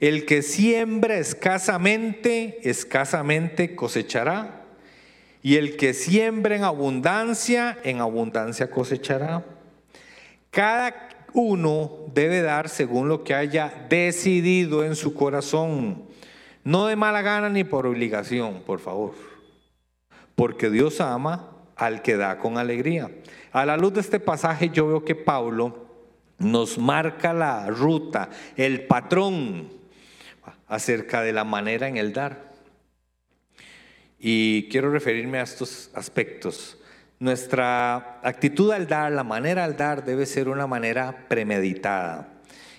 el 0.00 0.24
que 0.24 0.40
siembra 0.40 1.18
escasamente, 1.18 2.60
escasamente 2.62 3.76
cosechará, 3.76 4.62
y 5.42 5.56
el 5.56 5.76
que 5.76 5.92
siembra 5.92 6.56
en 6.56 6.64
abundancia, 6.64 7.76
en 7.84 8.00
abundancia 8.00 8.70
cosechará. 8.70 9.44
Cada 10.50 11.10
uno 11.34 12.06
debe 12.14 12.40
dar 12.40 12.70
según 12.70 13.10
lo 13.10 13.22
que 13.22 13.34
haya 13.34 13.86
decidido 13.90 14.82
en 14.82 14.96
su 14.96 15.12
corazón, 15.12 16.04
no 16.64 16.86
de 16.86 16.96
mala 16.96 17.20
gana 17.20 17.50
ni 17.50 17.64
por 17.64 17.86
obligación, 17.86 18.62
por 18.64 18.80
favor, 18.80 19.12
porque 20.34 20.70
Dios 20.70 21.02
ama 21.02 21.50
al 21.76 22.00
que 22.00 22.16
da 22.16 22.38
con 22.38 22.56
alegría. 22.56 23.10
A 23.52 23.66
la 23.66 23.76
luz 23.76 23.92
de 23.92 24.00
este 24.00 24.20
pasaje 24.20 24.70
yo 24.70 24.88
veo 24.88 25.04
que 25.04 25.14
Pablo 25.14 25.87
nos 26.38 26.78
marca 26.78 27.32
la 27.32 27.66
ruta, 27.68 28.30
el 28.56 28.86
patrón 28.86 29.68
acerca 30.68 31.22
de 31.22 31.32
la 31.32 31.44
manera 31.44 31.88
en 31.88 31.96
el 31.96 32.12
dar. 32.12 32.52
Y 34.18 34.68
quiero 34.68 34.90
referirme 34.90 35.38
a 35.38 35.42
estos 35.42 35.90
aspectos. 35.94 36.78
Nuestra 37.20 38.20
actitud 38.22 38.70
al 38.72 38.86
dar, 38.86 39.10
la 39.12 39.24
manera 39.24 39.64
al 39.64 39.76
dar 39.76 40.04
debe 40.04 40.26
ser 40.26 40.48
una 40.48 40.66
manera 40.66 41.26
premeditada. 41.28 42.28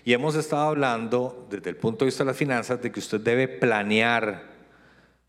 Y 0.05 0.13
hemos 0.13 0.35
estado 0.35 0.69
hablando 0.69 1.47
desde 1.49 1.69
el 1.69 1.75
punto 1.75 2.05
de 2.05 2.07
vista 2.07 2.23
de 2.23 2.29
las 2.29 2.37
finanzas 2.37 2.81
de 2.81 2.91
que 2.91 2.99
usted 2.99 3.19
debe 3.19 3.47
planear 3.47 4.48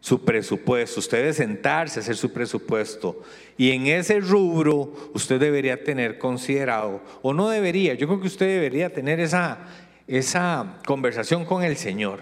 su 0.00 0.24
presupuesto, 0.24 1.00
usted 1.00 1.18
debe 1.18 1.32
sentarse 1.34 2.00
a 2.00 2.02
hacer 2.02 2.16
su 2.16 2.32
presupuesto 2.32 3.22
y 3.58 3.70
en 3.72 3.86
ese 3.86 4.18
rubro 4.20 5.10
usted 5.12 5.38
debería 5.38 5.84
tener 5.84 6.18
considerado, 6.18 7.02
o 7.20 7.34
no 7.34 7.50
debería, 7.50 7.94
yo 7.94 8.06
creo 8.06 8.20
que 8.20 8.26
usted 8.26 8.46
debería 8.46 8.92
tener 8.92 9.20
esa, 9.20 9.58
esa 10.06 10.78
conversación 10.86 11.44
con 11.44 11.62
el 11.62 11.76
Señor, 11.76 12.20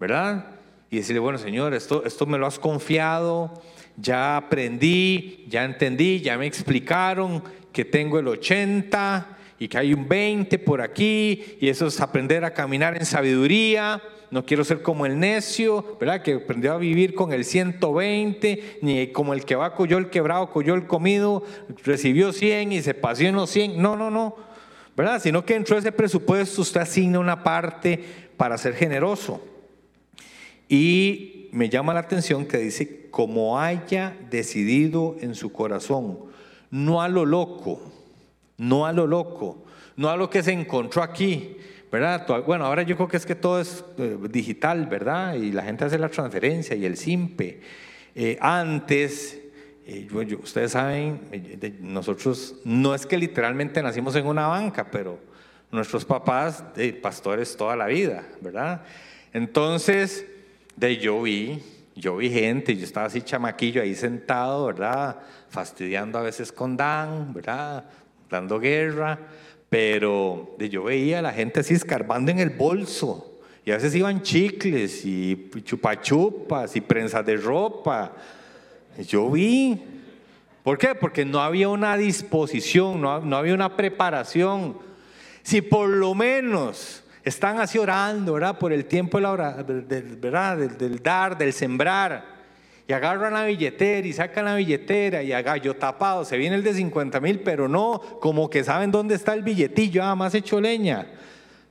¿verdad? 0.00 0.46
Y 0.90 0.96
decirle, 0.96 1.20
bueno 1.20 1.38
Señor, 1.38 1.74
esto, 1.74 2.04
esto 2.04 2.26
me 2.26 2.38
lo 2.38 2.46
has 2.46 2.58
confiado, 2.58 3.62
ya 3.96 4.36
aprendí, 4.36 5.46
ya 5.48 5.64
entendí, 5.64 6.20
ya 6.20 6.36
me 6.36 6.46
explicaron 6.46 7.44
que 7.72 7.84
tengo 7.84 8.18
el 8.18 8.26
80 8.26 9.38
y 9.60 9.68
que 9.68 9.78
hay 9.78 9.94
un 9.94 10.08
20 10.08 10.58
por 10.58 10.80
aquí 10.80 11.56
y 11.60 11.68
eso 11.68 11.86
es 11.86 12.00
aprender 12.00 12.44
a 12.44 12.52
caminar 12.52 12.96
en 12.96 13.06
sabiduría 13.06 14.02
no 14.32 14.46
quiero 14.46 14.64
ser 14.64 14.80
como 14.80 15.04
el 15.04 15.20
necio, 15.20 15.98
¿verdad? 16.00 16.22
Que 16.22 16.32
aprendió 16.32 16.72
a 16.72 16.78
vivir 16.78 17.14
con 17.14 17.34
el 17.34 17.44
120, 17.44 18.78
ni 18.80 19.08
como 19.08 19.34
el 19.34 19.44
que 19.44 19.56
va 19.56 19.74
coyó 19.74 19.98
el 19.98 20.08
quebrado, 20.08 20.50
coyó 20.50 20.74
el 20.74 20.86
comido, 20.86 21.44
recibió 21.84 22.32
100 22.32 22.72
y 22.72 22.80
se 22.80 22.94
pasó 22.94 23.24
en 23.24 23.34
los 23.34 23.50
100. 23.50 23.80
No, 23.80 23.94
no, 23.94 24.10
no, 24.10 24.34
¿verdad? 24.96 25.20
Sino 25.20 25.44
que 25.44 25.52
dentro 25.52 25.76
de 25.76 25.80
ese 25.80 25.92
presupuesto 25.92 26.62
usted 26.62 26.80
asigna 26.80 27.18
una 27.18 27.42
parte 27.42 28.02
para 28.38 28.56
ser 28.56 28.72
generoso. 28.72 29.42
Y 30.66 31.50
me 31.52 31.68
llama 31.68 31.92
la 31.92 32.00
atención 32.00 32.46
que 32.46 32.56
dice, 32.56 33.10
como 33.10 33.60
haya 33.60 34.16
decidido 34.30 35.14
en 35.20 35.34
su 35.34 35.52
corazón, 35.52 36.18
no 36.70 37.02
a 37.02 37.08
lo 37.10 37.26
loco, 37.26 37.82
no 38.56 38.86
a 38.86 38.94
lo 38.94 39.06
loco, 39.06 39.62
no 39.94 40.08
a 40.08 40.16
lo 40.16 40.30
que 40.30 40.42
se 40.42 40.52
encontró 40.52 41.02
aquí, 41.02 41.58
¿verdad? 41.92 42.26
Bueno, 42.46 42.64
ahora 42.64 42.82
yo 42.82 42.96
creo 42.96 43.06
que 43.06 43.18
es 43.18 43.26
que 43.26 43.34
todo 43.34 43.60
es 43.60 43.84
eh, 43.98 44.16
digital, 44.30 44.86
¿verdad? 44.86 45.34
Y 45.34 45.52
la 45.52 45.62
gente 45.62 45.84
hace 45.84 45.98
la 45.98 46.08
transferencia 46.08 46.74
y 46.74 46.86
el 46.86 46.96
SIMPE. 46.96 47.60
Eh, 48.14 48.38
antes, 48.40 49.38
eh, 49.86 50.08
ustedes 50.42 50.72
saben, 50.72 51.20
nosotros 51.80 52.56
no 52.64 52.94
es 52.94 53.04
que 53.04 53.18
literalmente 53.18 53.82
nacimos 53.82 54.16
en 54.16 54.26
una 54.26 54.46
banca, 54.46 54.90
pero 54.90 55.18
nuestros 55.70 56.06
papás, 56.06 56.64
pastores 57.02 57.54
toda 57.58 57.76
la 57.76 57.86
vida, 57.86 58.24
¿verdad? 58.40 58.84
Entonces, 59.34 60.26
de 60.76 60.96
yo 60.96 61.20
vi, 61.20 61.62
yo 61.94 62.16
vi 62.16 62.30
gente, 62.30 62.74
yo 62.74 62.84
estaba 62.84 63.06
así 63.06 63.20
chamaquillo 63.20 63.82
ahí 63.82 63.94
sentado, 63.94 64.64
¿verdad? 64.64 65.18
Fastidiando 65.50 66.18
a 66.18 66.22
veces 66.22 66.52
con 66.52 66.74
Dan, 66.74 67.34
¿verdad? 67.34 67.84
Dando 68.30 68.58
guerra. 68.58 69.18
Pero 69.72 70.54
yo 70.58 70.84
veía 70.84 71.20
a 71.20 71.22
la 71.22 71.32
gente 71.32 71.60
así 71.60 71.72
escarbando 71.72 72.30
en 72.30 72.40
el 72.40 72.50
bolso. 72.50 73.40
Y 73.64 73.70
a 73.70 73.76
veces 73.76 73.94
iban 73.94 74.20
chicles 74.20 75.02
y 75.06 75.48
chupachupas 75.64 76.76
y 76.76 76.82
prensas 76.82 77.24
de 77.24 77.38
ropa. 77.38 78.12
Yo 79.08 79.30
vi. 79.30 79.82
¿Por 80.62 80.76
qué? 80.76 80.94
Porque 80.94 81.24
no 81.24 81.40
había 81.40 81.70
una 81.70 81.96
disposición, 81.96 83.00
no, 83.00 83.34
había 83.34 83.54
una 83.54 83.74
preparación. 83.74 84.76
Si 85.42 85.62
por 85.62 85.88
lo 85.88 86.14
menos 86.14 87.02
están 87.24 87.58
así 87.58 87.78
orando, 87.78 88.34
¿verdad? 88.34 88.58
Por 88.58 88.74
el 88.74 88.84
tiempo 88.84 89.18
la 89.20 89.32
hora, 89.32 89.64
¿verdad? 89.66 90.58
del 90.58 91.02
dar, 91.02 91.38
del 91.38 91.54
sembrar 91.54 92.31
agarran 92.94 93.34
la 93.34 93.44
billetera 93.44 94.06
y 94.06 94.12
sacan 94.12 94.44
la 94.44 94.56
billetera 94.56 95.22
y 95.22 95.32
a 95.32 95.42
gallo 95.42 95.76
tapado, 95.76 96.24
se 96.24 96.36
viene 96.36 96.56
el 96.56 96.62
de 96.62 96.74
50 96.74 97.20
mil, 97.20 97.40
pero 97.40 97.68
no, 97.68 98.00
como 98.20 98.50
que 98.50 98.64
saben 98.64 98.90
dónde 98.90 99.14
está 99.14 99.34
el 99.34 99.42
billetillo, 99.42 100.02
ah, 100.02 100.14
más 100.14 100.34
hecho 100.34 100.60
leña. 100.60 101.06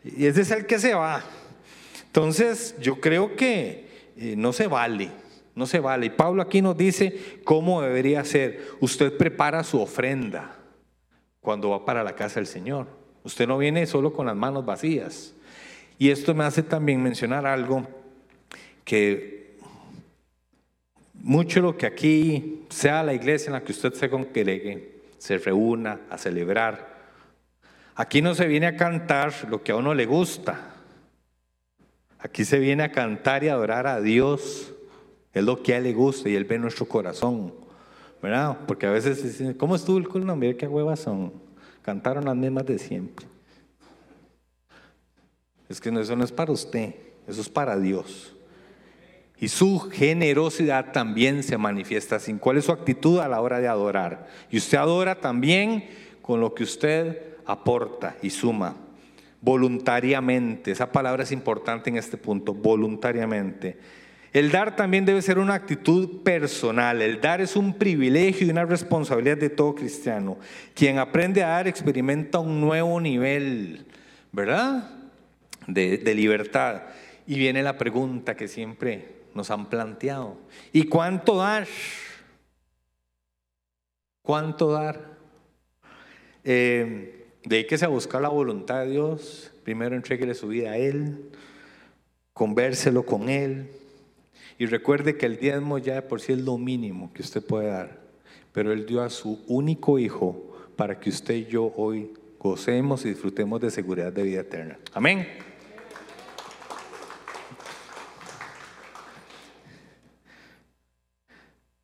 Y 0.03 0.25
ese 0.25 0.41
es 0.41 0.51
el 0.51 0.65
que 0.65 0.79
se 0.79 0.93
va. 0.93 1.23
Entonces, 2.07 2.75
yo 2.79 2.99
creo 2.99 3.35
que 3.35 3.87
eh, 4.17 4.35
no 4.37 4.53
se 4.53 4.67
vale, 4.67 5.11
no 5.55 5.65
se 5.65 5.79
vale. 5.79 6.07
Y 6.07 6.09
Pablo 6.09 6.41
aquí 6.41 6.61
nos 6.61 6.77
dice 6.77 7.39
cómo 7.43 7.81
debería 7.81 8.23
ser. 8.25 8.61
Usted 8.79 9.15
prepara 9.17 9.63
su 9.63 9.79
ofrenda 9.79 10.57
cuando 11.39 11.69
va 11.69 11.85
para 11.85 12.03
la 12.03 12.15
casa 12.15 12.39
del 12.39 12.47
Señor. 12.47 12.87
Usted 13.23 13.47
no 13.47 13.57
viene 13.57 13.85
solo 13.85 14.13
con 14.13 14.25
las 14.25 14.35
manos 14.35 14.65
vacías. 14.65 15.33
Y 15.97 16.09
esto 16.09 16.33
me 16.33 16.43
hace 16.43 16.63
también 16.63 17.01
mencionar 17.01 17.45
algo 17.45 17.87
que 18.83 19.40
mucho 21.23 21.61
lo 21.61 21.77
que 21.77 21.85
aquí 21.85 22.65
sea 22.69 23.03
la 23.03 23.13
iglesia 23.13 23.47
en 23.47 23.53
la 23.53 23.63
que 23.63 23.71
usted 23.71 23.93
se 23.93 24.09
congregue, 24.09 25.01
se 25.17 25.37
reúna 25.37 26.01
a 26.09 26.17
celebrar. 26.17 26.91
Aquí 27.95 28.21
no 28.21 28.33
se 28.33 28.47
viene 28.47 28.67
a 28.67 28.75
cantar 28.75 29.33
lo 29.49 29.63
que 29.63 29.71
a 29.71 29.75
uno 29.75 29.93
le 29.93 30.05
gusta. 30.05 30.75
Aquí 32.19 32.45
se 32.45 32.59
viene 32.59 32.83
a 32.83 32.91
cantar 32.91 33.43
y 33.43 33.49
adorar 33.49 33.87
a 33.87 34.01
Dios. 34.01 34.73
Es 35.33 35.43
lo 35.43 35.61
que 35.61 35.73
a 35.73 35.77
él 35.77 35.83
le 35.83 35.93
gusta 35.93 36.29
y 36.29 36.35
él 36.35 36.45
ve 36.45 36.57
nuestro 36.59 36.85
corazón. 36.87 37.53
¿Verdad? 38.21 38.57
Porque 38.67 38.85
a 38.85 38.91
veces 38.91 39.23
dicen, 39.23 39.53
¿cómo 39.53 39.75
estuvo 39.75 39.97
el 39.97 40.07
culto? 40.07 40.35
Mira 40.35 40.57
qué 40.57 40.67
huevas 40.67 40.99
son. 40.99 41.33
Cantaron 41.81 42.25
las 42.25 42.35
mismas 42.35 42.65
de 42.65 42.77
siempre. 42.77 43.25
Es 45.67 45.79
que 45.79 45.89
eso 45.89 46.15
no 46.15 46.23
es 46.23 46.31
para 46.31 46.51
usted, 46.51 46.95
eso 47.27 47.41
es 47.41 47.49
para 47.49 47.79
Dios. 47.79 48.35
Y 49.41 49.47
su 49.47 49.79
generosidad 49.79 50.91
también 50.91 51.41
se 51.41 51.57
manifiesta 51.57 52.17
así. 52.17 52.31
¿Cuál 52.35 52.57
es 52.57 52.65
su 52.65 52.71
actitud 52.71 53.17
a 53.19 53.27
la 53.27 53.41
hora 53.41 53.59
de 53.59 53.67
adorar? 53.67 54.27
Y 54.51 54.57
usted 54.57 54.77
adora 54.77 55.19
también 55.19 55.85
con 56.21 56.39
lo 56.39 56.53
que 56.53 56.63
usted 56.63 57.17
aporta 57.47 58.15
y 58.21 58.29
suma. 58.29 58.75
Voluntariamente. 59.41 60.69
Esa 60.69 60.91
palabra 60.91 61.23
es 61.23 61.31
importante 61.31 61.89
en 61.89 61.97
este 61.97 62.17
punto. 62.17 62.53
Voluntariamente. 62.53 63.79
El 64.31 64.51
dar 64.51 64.75
también 64.75 65.05
debe 65.05 65.23
ser 65.23 65.39
una 65.39 65.55
actitud 65.55 66.21
personal. 66.21 67.01
El 67.01 67.19
dar 67.19 67.41
es 67.41 67.55
un 67.55 67.73
privilegio 67.73 68.45
y 68.45 68.51
una 68.51 68.65
responsabilidad 68.65 69.37
de 69.37 69.49
todo 69.49 69.73
cristiano. 69.73 70.37
Quien 70.75 70.99
aprende 70.99 71.43
a 71.43 71.47
dar 71.47 71.67
experimenta 71.67 72.37
un 72.37 72.61
nuevo 72.61 73.01
nivel, 73.01 73.87
¿verdad? 74.31 74.87
De, 75.65 75.97
de 75.97 76.13
libertad. 76.13 76.83
Y 77.25 77.39
viene 77.39 77.63
la 77.63 77.79
pregunta 77.79 78.35
que 78.35 78.47
siempre 78.47 79.20
nos 79.33 79.51
han 79.51 79.69
planteado. 79.69 80.37
¿Y 80.71 80.83
cuánto 80.83 81.37
dar? 81.37 81.67
¿Cuánto 84.21 84.71
dar? 84.71 85.17
Eh, 86.43 87.25
dedíquese 87.43 87.85
a 87.85 87.89
buscar 87.89 88.21
la 88.21 88.29
voluntad 88.29 88.81
de 88.81 88.91
Dios. 88.91 89.51
Primero 89.63 89.95
entreguele 89.95 90.33
su 90.33 90.47
vida 90.47 90.71
a 90.71 90.77
Él. 90.77 91.29
Convérselo 92.33 93.05
con 93.05 93.29
Él. 93.29 93.69
Y 94.57 94.65
recuerde 94.67 95.17
que 95.17 95.25
el 95.25 95.37
diezmo 95.37 95.77
ya 95.77 95.95
de 95.95 96.01
por 96.01 96.21
sí 96.21 96.33
es 96.33 96.39
lo 96.39 96.57
mínimo 96.57 97.11
que 97.13 97.21
usted 97.21 97.43
puede 97.43 97.67
dar. 97.67 97.99
Pero 98.53 98.71
Él 98.71 98.85
dio 98.85 99.01
a 99.01 99.09
su 99.09 99.43
único 99.47 99.97
hijo 99.97 100.51
para 100.75 100.99
que 100.99 101.09
usted 101.09 101.35
y 101.35 101.45
yo 101.45 101.73
hoy 101.75 102.13
gocemos 102.39 103.05
y 103.05 103.09
disfrutemos 103.09 103.61
de 103.61 103.71
seguridad 103.71 104.11
de 104.11 104.23
vida 104.23 104.41
eterna. 104.41 104.79
Amén. 104.93 105.27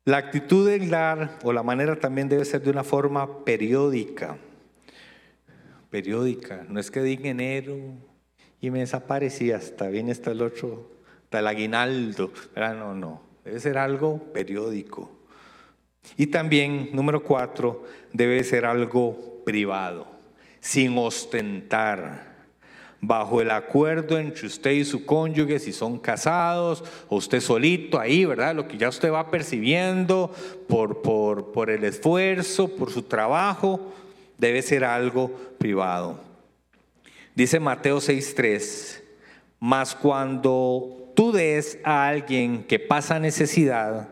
La 0.08 0.16
actitud 0.16 0.66
del 0.66 0.88
dar 0.88 1.38
o 1.42 1.52
la 1.52 1.62
manera 1.62 1.94
también 1.94 2.30
debe 2.30 2.46
ser 2.46 2.62
de 2.62 2.70
una 2.70 2.82
forma 2.82 3.44
periódica. 3.44 4.38
Periódica. 5.90 6.64
No 6.66 6.80
es 6.80 6.90
que 6.90 7.02
diga 7.02 7.28
enero 7.28 7.76
y 8.58 8.70
me 8.70 8.78
desaparecí 8.78 9.52
hasta 9.52 9.88
viene 9.88 10.12
hasta 10.12 10.30
el 10.30 10.40
otro, 10.40 10.92
hasta 11.24 11.40
el 11.40 11.46
aguinaldo. 11.46 12.32
No, 12.56 12.94
no. 12.94 13.20
Debe 13.44 13.60
ser 13.60 13.76
algo 13.76 14.32
periódico. 14.32 15.10
Y 16.16 16.28
también, 16.28 16.88
número 16.94 17.22
cuatro, 17.22 17.84
debe 18.10 18.42
ser 18.44 18.64
algo 18.64 19.42
privado, 19.44 20.06
sin 20.58 20.96
ostentar 20.96 22.37
bajo 23.00 23.40
el 23.40 23.50
acuerdo 23.50 24.18
entre 24.18 24.46
usted 24.46 24.72
y 24.72 24.84
su 24.84 25.04
cónyuge, 25.04 25.58
si 25.58 25.72
son 25.72 25.98
casados, 25.98 26.82
o 27.08 27.16
usted 27.16 27.40
solito 27.40 27.98
ahí, 27.98 28.24
¿verdad? 28.24 28.54
Lo 28.54 28.66
que 28.66 28.76
ya 28.76 28.88
usted 28.88 29.12
va 29.12 29.30
percibiendo 29.30 30.32
por, 30.68 31.02
por, 31.02 31.52
por 31.52 31.70
el 31.70 31.84
esfuerzo, 31.84 32.68
por 32.68 32.90
su 32.90 33.02
trabajo, 33.02 33.92
debe 34.36 34.62
ser 34.62 34.84
algo 34.84 35.30
privado. 35.58 36.20
Dice 37.34 37.60
Mateo 37.60 37.98
6:3, 37.98 39.00
mas 39.60 39.94
cuando 39.94 41.12
tú 41.14 41.30
des 41.32 41.78
a 41.84 42.08
alguien 42.08 42.64
que 42.64 42.80
pasa 42.80 43.20
necesidad, 43.20 44.08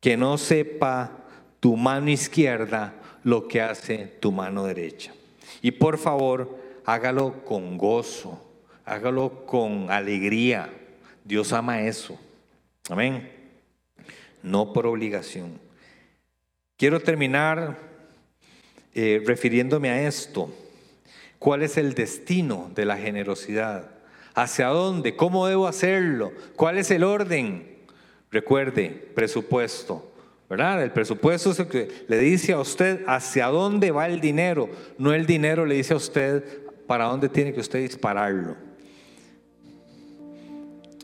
que 0.00 0.16
no 0.16 0.38
sepa 0.38 1.12
tu 1.60 1.76
mano 1.76 2.10
izquierda 2.10 2.94
lo 3.24 3.46
que 3.48 3.60
hace 3.60 4.16
tu 4.20 4.32
mano 4.32 4.64
derecha. 4.64 5.12
Y 5.60 5.72
por 5.72 5.98
favor, 5.98 6.56
hágalo 6.88 7.44
con 7.44 7.76
gozo, 7.76 8.42
hágalo 8.86 9.44
con 9.44 9.90
alegría. 9.90 10.70
Dios 11.22 11.52
ama 11.52 11.82
eso. 11.82 12.18
Amén. 12.88 13.30
No 14.42 14.72
por 14.72 14.86
obligación. 14.86 15.60
Quiero 16.78 16.98
terminar 16.98 17.76
eh, 18.94 19.22
refiriéndome 19.26 19.90
a 19.90 20.08
esto. 20.08 20.50
¿Cuál 21.38 21.62
es 21.62 21.76
el 21.76 21.92
destino 21.92 22.70
de 22.74 22.86
la 22.86 22.96
generosidad? 22.96 23.90
¿Hacia 24.34 24.68
dónde? 24.68 25.14
¿Cómo 25.14 25.46
debo 25.46 25.66
hacerlo? 25.66 26.32
¿Cuál 26.56 26.78
es 26.78 26.90
el 26.90 27.04
orden? 27.04 27.68
Recuerde, 28.30 29.10
presupuesto. 29.14 30.10
¿Verdad? 30.48 30.82
El 30.82 30.92
presupuesto 30.92 31.50
es 31.50 31.58
el 31.58 31.68
que 31.68 32.06
le 32.08 32.16
dice 32.16 32.54
a 32.54 32.60
usted 32.60 33.04
hacia 33.06 33.48
dónde 33.48 33.90
va 33.90 34.06
el 34.06 34.22
dinero, 34.22 34.70
no 34.96 35.12
el 35.12 35.26
dinero 35.26 35.66
le 35.66 35.74
dice 35.74 35.92
a 35.92 35.98
usted 35.98 36.67
para 36.88 37.04
dónde 37.04 37.28
tiene 37.28 37.52
que 37.52 37.60
usted 37.60 37.80
dispararlo. 37.80 38.56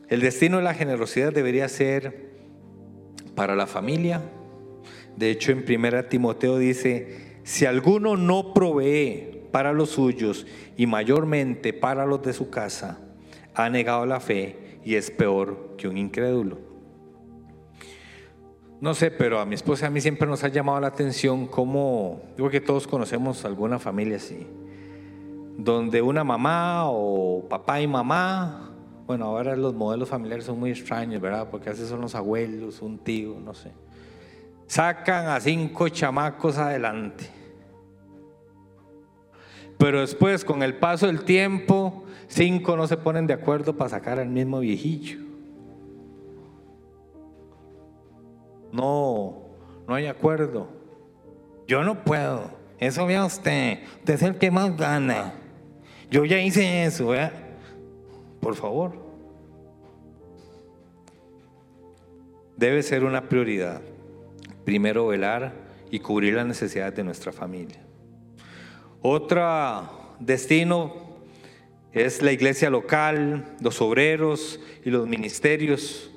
El 0.09 0.19
destino 0.19 0.57
de 0.57 0.63
la 0.63 0.73
generosidad 0.73 1.31
debería 1.31 1.69
ser 1.69 2.31
para 3.35 3.55
la 3.55 3.67
familia. 3.67 4.21
De 5.15 5.29
hecho, 5.29 5.51
en 5.51 5.63
1 5.67 6.05
Timoteo 6.05 6.57
dice, 6.57 7.37
si 7.43 7.65
alguno 7.65 8.17
no 8.17 8.53
provee 8.53 9.43
para 9.51 9.73
los 9.73 9.91
suyos 9.91 10.47
y 10.75 10.87
mayormente 10.87 11.71
para 11.71 12.05
los 12.05 12.21
de 12.23 12.33
su 12.33 12.49
casa, 12.49 12.99
ha 13.53 13.69
negado 13.69 14.05
la 14.05 14.19
fe 14.19 14.79
y 14.83 14.95
es 14.95 15.11
peor 15.11 15.75
que 15.77 15.87
un 15.87 15.97
incrédulo. 15.97 16.57
No 18.81 18.93
sé, 18.95 19.11
pero 19.11 19.39
a 19.39 19.45
mi 19.45 19.55
esposa 19.55 19.85
y 19.85 19.87
a 19.87 19.91
mí 19.91 20.01
siempre 20.01 20.27
nos 20.27 20.43
ha 20.43 20.47
llamado 20.47 20.79
la 20.79 20.87
atención 20.87 21.47
cómo, 21.47 22.23
digo 22.35 22.49
que 22.49 22.59
todos 22.59 22.87
conocemos 22.87 23.45
alguna 23.45 23.79
familia 23.79 24.17
así, 24.17 24.47
donde 25.57 26.01
una 26.01 26.23
mamá 26.23 26.89
o 26.89 27.47
papá 27.47 27.81
y 27.81 27.87
mamá, 27.87 28.71
bueno, 29.05 29.25
ahora 29.25 29.55
los 29.55 29.73
modelos 29.73 30.09
familiares 30.09 30.45
son 30.45 30.59
muy 30.59 30.71
extraños, 30.71 31.21
¿verdad? 31.21 31.47
Porque 31.49 31.69
a 31.69 31.71
veces 31.71 31.89
son 31.89 32.01
los 32.01 32.15
abuelos, 32.15 32.81
un 32.81 32.97
tío, 32.97 33.39
no 33.39 33.53
sé. 33.53 33.71
Sacan 34.67 35.27
a 35.27 35.39
cinco 35.39 35.87
chamacos 35.89 36.57
adelante. 36.57 37.29
Pero 39.77 39.99
después, 39.99 40.43
con 40.43 40.63
el 40.63 40.77
paso 40.77 41.05
del 41.05 41.23
tiempo, 41.23 42.05
cinco 42.27 42.75
no 42.75 42.87
se 42.87 42.97
ponen 42.97 43.27
de 43.27 43.33
acuerdo 43.33 43.75
para 43.75 43.89
sacar 43.89 44.19
al 44.19 44.29
mismo 44.29 44.59
viejillo. 44.59 45.19
No, 48.71 49.37
no 49.87 49.93
hay 49.93 50.07
acuerdo. 50.07 50.67
Yo 51.67 51.83
no 51.83 52.03
puedo. 52.03 52.49
Eso 52.79 53.05
vea 53.05 53.25
usted. 53.25 53.79
Usted 53.99 54.13
es 54.15 54.21
el 54.23 54.37
que 54.37 54.51
más 54.51 54.75
gana. 54.75 55.33
Yo 56.09 56.25
ya 56.25 56.39
hice 56.39 56.85
eso. 56.85 57.13
Por 58.39 58.55
favor. 58.55 58.93
Debe 62.57 62.83
ser 62.83 63.03
una 63.03 63.27
prioridad. 63.27 63.81
Primero 64.63 65.07
velar 65.07 65.53
y 65.91 65.99
cubrir 65.99 66.35
las 66.35 66.47
necesidades 66.47 66.95
de 66.95 67.03
nuestra 67.03 67.31
familia. 67.31 67.79
Otro 69.01 70.15
destino 70.19 70.93
es 71.91 72.21
la 72.21 72.31
iglesia 72.31 72.69
local, 72.69 73.55
los 73.61 73.81
obreros 73.81 74.59
y 74.83 74.89
los 74.89 75.07
ministerios. 75.07 76.11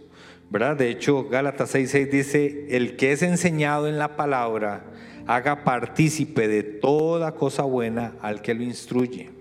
¿verdad? 0.50 0.76
De 0.76 0.90
hecho, 0.90 1.28
Gálatas 1.28 1.74
6:6 1.74 2.10
dice, 2.10 2.66
el 2.70 2.96
que 2.96 3.12
es 3.12 3.22
enseñado 3.22 3.88
en 3.88 3.98
la 3.98 4.16
palabra, 4.16 4.84
haga 5.26 5.64
partícipe 5.64 6.48
de 6.48 6.62
toda 6.62 7.34
cosa 7.34 7.62
buena 7.64 8.14
al 8.22 8.40
que 8.40 8.54
lo 8.54 8.62
instruye. 8.62 9.37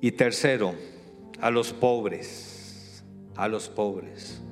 Y 0.00 0.12
tercero, 0.12 0.74
a 1.40 1.50
los 1.50 1.72
pobres, 1.72 3.04
a 3.34 3.48
los 3.48 3.68
pobres. 3.68 4.42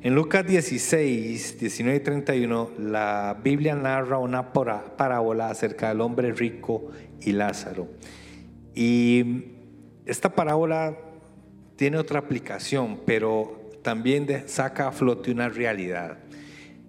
En 0.00 0.14
Lucas 0.14 0.46
16, 0.46 1.58
19 1.58 1.96
y 1.96 2.00
31, 2.00 2.70
la 2.78 3.36
Biblia 3.42 3.74
narra 3.74 4.18
una 4.18 4.52
parábola 4.52 5.50
acerca 5.50 5.88
del 5.88 6.00
hombre 6.00 6.32
rico 6.32 6.92
y 7.20 7.32
Lázaro. 7.32 7.88
Y 8.74 9.44
esta 10.06 10.34
parábola 10.34 10.96
tiene 11.74 11.98
otra 11.98 12.20
aplicación, 12.20 13.00
pero 13.04 13.70
también 13.82 14.44
saca 14.46 14.88
a 14.88 14.92
flote 14.92 15.32
una 15.32 15.48
realidad. 15.48 16.18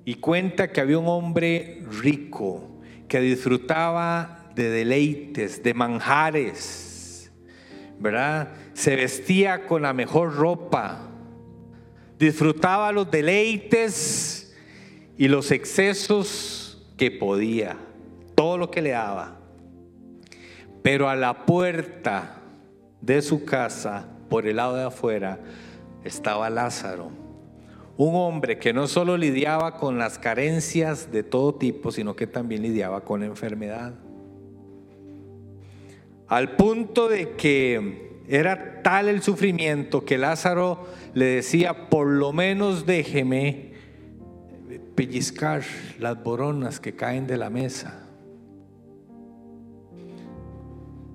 Y 0.05 0.15
cuenta 0.15 0.71
que 0.71 0.79
había 0.79 0.99
un 0.99 1.07
hombre 1.07 1.83
rico 2.01 2.79
que 3.07 3.19
disfrutaba 3.19 4.51
de 4.53 4.69
deleites, 4.69 5.63
de 5.63 5.73
manjares, 5.73 6.88
¿verdad? 7.99 8.49
Se 8.73 8.95
vestía 8.95 9.65
con 9.65 9.81
la 9.81 9.93
mejor 9.93 10.35
ropa, 10.35 10.99
disfrutaba 12.17 12.91
los 12.91 13.11
deleites 13.11 14.55
y 15.17 15.27
los 15.27 15.51
excesos 15.51 16.87
que 16.97 17.11
podía, 17.11 17.77
todo 18.35 18.57
lo 18.57 18.71
que 18.71 18.81
le 18.81 18.91
daba. 18.91 19.39
Pero 20.81 21.09
a 21.09 21.15
la 21.15 21.45
puerta 21.45 22.41
de 23.01 23.21
su 23.21 23.43
casa 23.43 24.07
por 24.29 24.47
el 24.47 24.57
lado 24.57 24.75
de 24.75 24.83
afuera 24.83 25.39
estaba 26.03 26.49
Lázaro, 26.49 27.11
un 27.97 28.15
hombre 28.15 28.59
que 28.59 28.71
no 28.71 28.87
solo 28.87 29.17
lidiaba 29.17 29.75
con 29.75 29.97
las 29.97 30.17
carencias 30.17 31.11
de 31.11 31.23
todo 31.23 31.55
tipo, 31.55 31.91
sino 31.91 32.15
que 32.15 32.27
también 32.27 32.61
lidiaba 32.61 33.01
con 33.01 33.23
enfermedad. 33.23 33.93
Al 36.29 36.55
punto 36.55 37.09
de 37.09 37.31
que 37.31 38.21
era 38.27 38.83
tal 38.83 39.09
el 39.09 39.23
sufrimiento 39.23 40.05
que 40.05 40.19
Lázaro 40.19 40.85
le 41.15 41.25
decía, 41.25 41.89
por 41.89 42.07
lo 42.07 42.31
menos 42.31 42.85
déjeme 42.85 43.73
pellizcar 44.93 45.63
las 45.97 46.23
boronas 46.23 46.79
que 46.79 46.95
caen 46.95 47.25
de 47.25 47.37
la 47.37 47.49
mesa. 47.49 48.05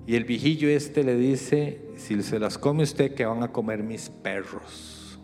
Y 0.05 0.15
el 0.15 0.25
viejillo 0.25 0.67
este 0.67 1.05
le 1.05 1.15
dice, 1.15 1.81
si 1.95 2.21
se 2.21 2.37
las 2.37 2.57
come 2.57 2.83
usted, 2.83 3.15
que 3.15 3.25
van 3.25 3.41
a 3.41 3.53
comer 3.53 3.83
mis 3.83 4.09
perros. 4.09 5.17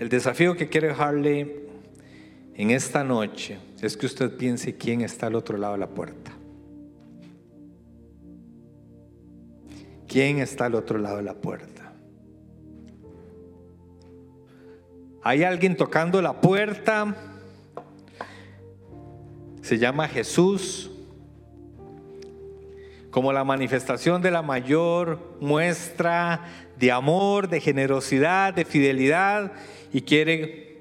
El 0.00 0.08
desafío 0.08 0.56
que 0.56 0.68
quiero 0.68 0.88
dejarle 0.88 1.65
en 2.58 2.70
esta 2.70 3.04
noche 3.04 3.58
es 3.82 3.96
que 3.96 4.06
usted 4.06 4.34
piense 4.36 4.76
quién 4.76 5.02
está 5.02 5.26
al 5.26 5.34
otro 5.34 5.58
lado 5.58 5.74
de 5.74 5.80
la 5.80 5.88
puerta. 5.88 6.32
¿Quién 10.08 10.38
está 10.38 10.64
al 10.64 10.74
otro 10.74 10.98
lado 10.98 11.18
de 11.18 11.22
la 11.22 11.34
puerta? 11.34 11.92
Hay 15.22 15.42
alguien 15.42 15.76
tocando 15.76 16.22
la 16.22 16.40
puerta 16.40 17.14
se 19.60 19.78
llama 19.78 20.06
Jesús 20.06 20.90
como 23.10 23.32
la 23.32 23.44
manifestación 23.44 24.22
de 24.22 24.30
la 24.30 24.40
mayor 24.42 25.36
muestra 25.40 26.44
de 26.78 26.92
amor, 26.92 27.48
de 27.48 27.60
generosidad, 27.60 28.54
de 28.54 28.64
fidelidad 28.64 29.52
y 29.92 30.02
quiere 30.02 30.75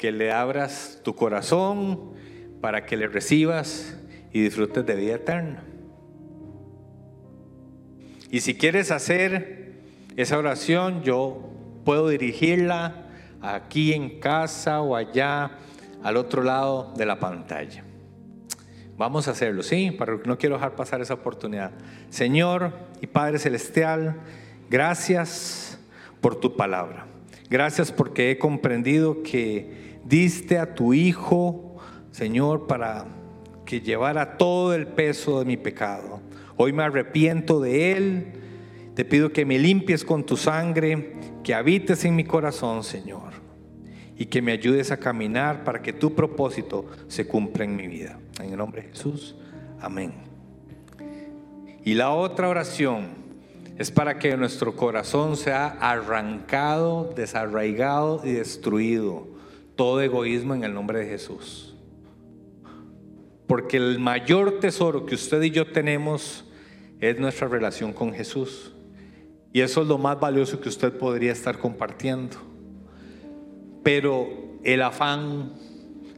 que 0.00 0.12
le 0.12 0.32
abras 0.32 0.98
tu 1.04 1.14
corazón 1.14 2.14
para 2.62 2.86
que 2.86 2.96
le 2.96 3.06
recibas 3.06 3.98
y 4.32 4.40
disfrutes 4.40 4.86
de 4.86 4.94
vida 4.94 5.16
eterna. 5.16 5.62
Y 8.30 8.40
si 8.40 8.56
quieres 8.56 8.90
hacer 8.90 9.74
esa 10.16 10.38
oración, 10.38 11.02
yo 11.02 11.50
puedo 11.84 12.08
dirigirla 12.08 13.08
aquí 13.42 13.92
en 13.92 14.20
casa 14.20 14.80
o 14.80 14.96
allá 14.96 15.58
al 16.02 16.16
otro 16.16 16.42
lado 16.42 16.94
de 16.96 17.04
la 17.04 17.20
pantalla. 17.20 17.84
Vamos 18.96 19.28
a 19.28 19.32
hacerlo, 19.32 19.62
¿sí? 19.62 19.90
Para 19.90 20.16
no 20.24 20.38
quiero 20.38 20.54
dejar 20.54 20.76
pasar 20.76 21.02
esa 21.02 21.12
oportunidad. 21.12 21.72
Señor 22.08 22.72
y 23.02 23.06
Padre 23.06 23.38
Celestial, 23.38 24.16
gracias 24.70 25.78
por 26.22 26.40
tu 26.40 26.56
palabra. 26.56 27.06
Gracias 27.50 27.90
porque 27.92 28.30
he 28.30 28.38
comprendido 28.38 29.22
que 29.22 29.89
diste 30.10 30.58
a 30.58 30.74
tu 30.74 30.92
Hijo, 30.92 31.76
Señor, 32.10 32.66
para 32.66 33.06
que 33.64 33.80
llevara 33.80 34.36
todo 34.36 34.74
el 34.74 34.88
peso 34.88 35.38
de 35.38 35.44
mi 35.44 35.56
pecado. 35.56 36.20
Hoy 36.56 36.72
me 36.72 36.82
arrepiento 36.82 37.60
de 37.60 37.92
él. 37.92 38.32
Te 38.96 39.04
pido 39.04 39.32
que 39.32 39.46
me 39.46 39.58
limpies 39.58 40.04
con 40.04 40.26
tu 40.26 40.36
sangre, 40.36 41.14
que 41.44 41.54
habites 41.54 42.04
en 42.04 42.16
mi 42.16 42.24
corazón, 42.24 42.82
Señor, 42.82 43.32
y 44.18 44.26
que 44.26 44.42
me 44.42 44.50
ayudes 44.50 44.90
a 44.90 44.96
caminar 44.96 45.62
para 45.62 45.80
que 45.80 45.92
tu 45.92 46.12
propósito 46.12 46.86
se 47.06 47.28
cumpla 47.28 47.64
en 47.64 47.76
mi 47.76 47.86
vida. 47.86 48.18
En 48.40 48.50
el 48.50 48.56
nombre 48.56 48.82
de 48.82 48.88
Jesús. 48.88 49.36
Amén. 49.80 50.12
Y 51.84 51.94
la 51.94 52.10
otra 52.10 52.48
oración 52.48 53.10
es 53.78 53.92
para 53.92 54.18
que 54.18 54.36
nuestro 54.36 54.74
corazón 54.74 55.36
sea 55.36 55.68
arrancado, 55.80 57.12
desarraigado 57.14 58.22
y 58.24 58.32
destruido 58.32 59.29
todo 59.80 60.02
egoísmo 60.02 60.54
en 60.54 60.62
el 60.62 60.74
nombre 60.74 60.98
de 60.98 61.06
Jesús. 61.06 61.74
Porque 63.46 63.78
el 63.78 63.98
mayor 63.98 64.60
tesoro 64.60 65.06
que 65.06 65.14
usted 65.14 65.40
y 65.40 65.52
yo 65.52 65.72
tenemos 65.72 66.44
es 67.00 67.18
nuestra 67.18 67.48
relación 67.48 67.94
con 67.94 68.12
Jesús. 68.12 68.74
Y 69.54 69.62
eso 69.62 69.80
es 69.80 69.88
lo 69.88 69.96
más 69.96 70.20
valioso 70.20 70.60
que 70.60 70.68
usted 70.68 70.92
podría 70.92 71.32
estar 71.32 71.56
compartiendo. 71.56 72.36
Pero 73.82 74.28
el 74.64 74.82
afán, 74.82 75.54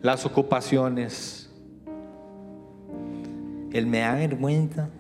las 0.01 0.27
ocupaciones, 0.27 1.49
el 3.73 3.87
me 3.87 4.01
da 4.01 4.17
vergüenza 4.17 4.91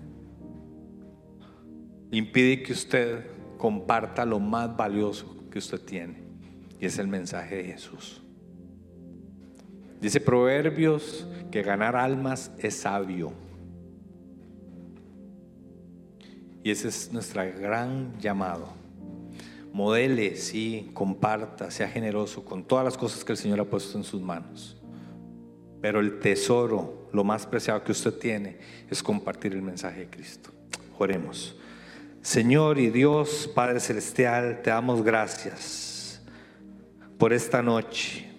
impide 2.12 2.62
que 2.62 2.74
usted 2.74 3.26
comparta 3.58 4.24
lo 4.24 4.38
más 4.38 4.76
valioso 4.76 5.48
que 5.50 5.58
usted 5.58 5.80
tiene 5.80 6.22
y 6.78 6.86
es 6.86 7.00
el 7.00 7.08
mensaje 7.08 7.56
de 7.56 7.64
Jesús. 7.64 8.22
Dice 10.02 10.20
Proverbios 10.20 11.28
que 11.52 11.62
ganar 11.62 11.94
almas 11.94 12.50
es 12.58 12.74
sabio. 12.74 13.32
Y 16.64 16.72
ese 16.72 16.88
es 16.88 17.12
nuestro 17.12 17.44
gran 17.56 18.18
llamado. 18.18 18.66
Modele, 19.72 20.34
sí, 20.34 20.90
comparta, 20.92 21.70
sea 21.70 21.86
generoso 21.86 22.44
con 22.44 22.64
todas 22.64 22.84
las 22.84 22.98
cosas 22.98 23.24
que 23.24 23.30
el 23.30 23.38
Señor 23.38 23.60
ha 23.60 23.64
puesto 23.64 23.96
en 23.96 24.02
sus 24.02 24.20
manos. 24.20 24.76
pero 25.80 26.00
el 26.00 26.18
tesoro, 26.18 27.08
lo 27.12 27.22
más 27.24 27.46
preciado 27.46 27.82
que 27.84 27.92
usted 27.92 28.14
tiene, 28.14 28.58
es 28.90 29.02
compartir 29.02 29.52
el 29.52 29.62
mensaje 29.62 30.00
de 30.00 30.10
Cristo. 30.10 30.50
Oremos. 30.98 31.56
Señor 32.22 32.78
y 32.78 32.90
Dios, 32.90 33.50
Padre 33.52 33.78
Celestial, 33.78 34.62
te 34.62 34.70
damos 34.70 35.02
gracias 35.02 36.22
por 37.18 37.32
esta 37.32 37.62
noche. 37.62 38.31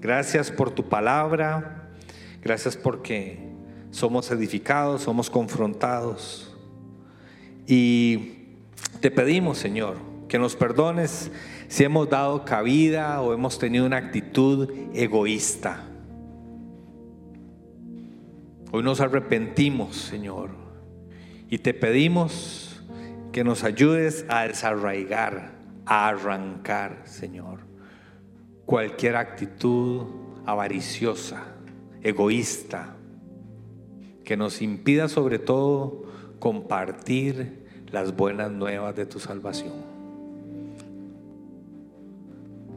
Gracias 0.00 0.50
por 0.50 0.70
tu 0.70 0.88
palabra. 0.88 1.90
Gracias 2.42 2.76
porque 2.76 3.38
somos 3.90 4.30
edificados, 4.30 5.02
somos 5.02 5.28
confrontados. 5.28 6.56
Y 7.66 8.46
te 9.00 9.10
pedimos, 9.10 9.58
Señor, 9.58 9.96
que 10.26 10.38
nos 10.38 10.56
perdones 10.56 11.30
si 11.68 11.84
hemos 11.84 12.08
dado 12.08 12.44
cabida 12.44 13.20
o 13.20 13.34
hemos 13.34 13.58
tenido 13.58 13.84
una 13.84 13.98
actitud 13.98 14.70
egoísta. 14.94 15.84
Hoy 18.72 18.82
nos 18.82 19.00
arrepentimos, 19.00 19.96
Señor, 19.96 20.50
y 21.48 21.58
te 21.58 21.74
pedimos 21.74 22.82
que 23.32 23.44
nos 23.44 23.64
ayudes 23.64 24.24
a 24.28 24.46
desarraigar, 24.46 25.52
a 25.84 26.08
arrancar, 26.08 27.02
Señor, 27.04 27.69
cualquier 28.70 29.16
actitud 29.16 30.02
avariciosa, 30.46 31.42
egoísta, 32.04 32.94
que 34.24 34.36
nos 34.36 34.62
impida 34.62 35.08
sobre 35.08 35.40
todo 35.40 36.04
compartir 36.38 37.66
las 37.90 38.14
buenas 38.14 38.52
nuevas 38.52 38.94
de 38.94 39.06
tu 39.06 39.18
salvación. 39.18 39.72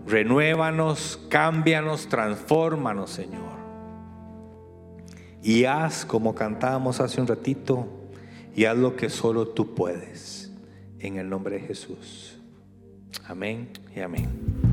Renuévanos, 0.07 1.21
cámbianos, 1.29 2.07
transfórmanos, 2.07 3.11
Señor. 3.11 3.53
Y 5.43 5.65
haz 5.65 6.05
como 6.05 6.33
cantábamos 6.33 7.01
hace 7.01 7.21
un 7.21 7.27
ratito, 7.27 7.87
y 8.55 8.65
haz 8.65 8.79
lo 8.79 8.95
que 8.95 9.11
solo 9.11 9.49
tú 9.49 9.75
puedes. 9.75 10.51
En 10.97 11.17
el 11.17 11.29
nombre 11.29 11.59
de 11.59 11.67
Jesús. 11.67 12.39
Amén 13.27 13.69
y 13.95 13.99
amén. 13.99 14.72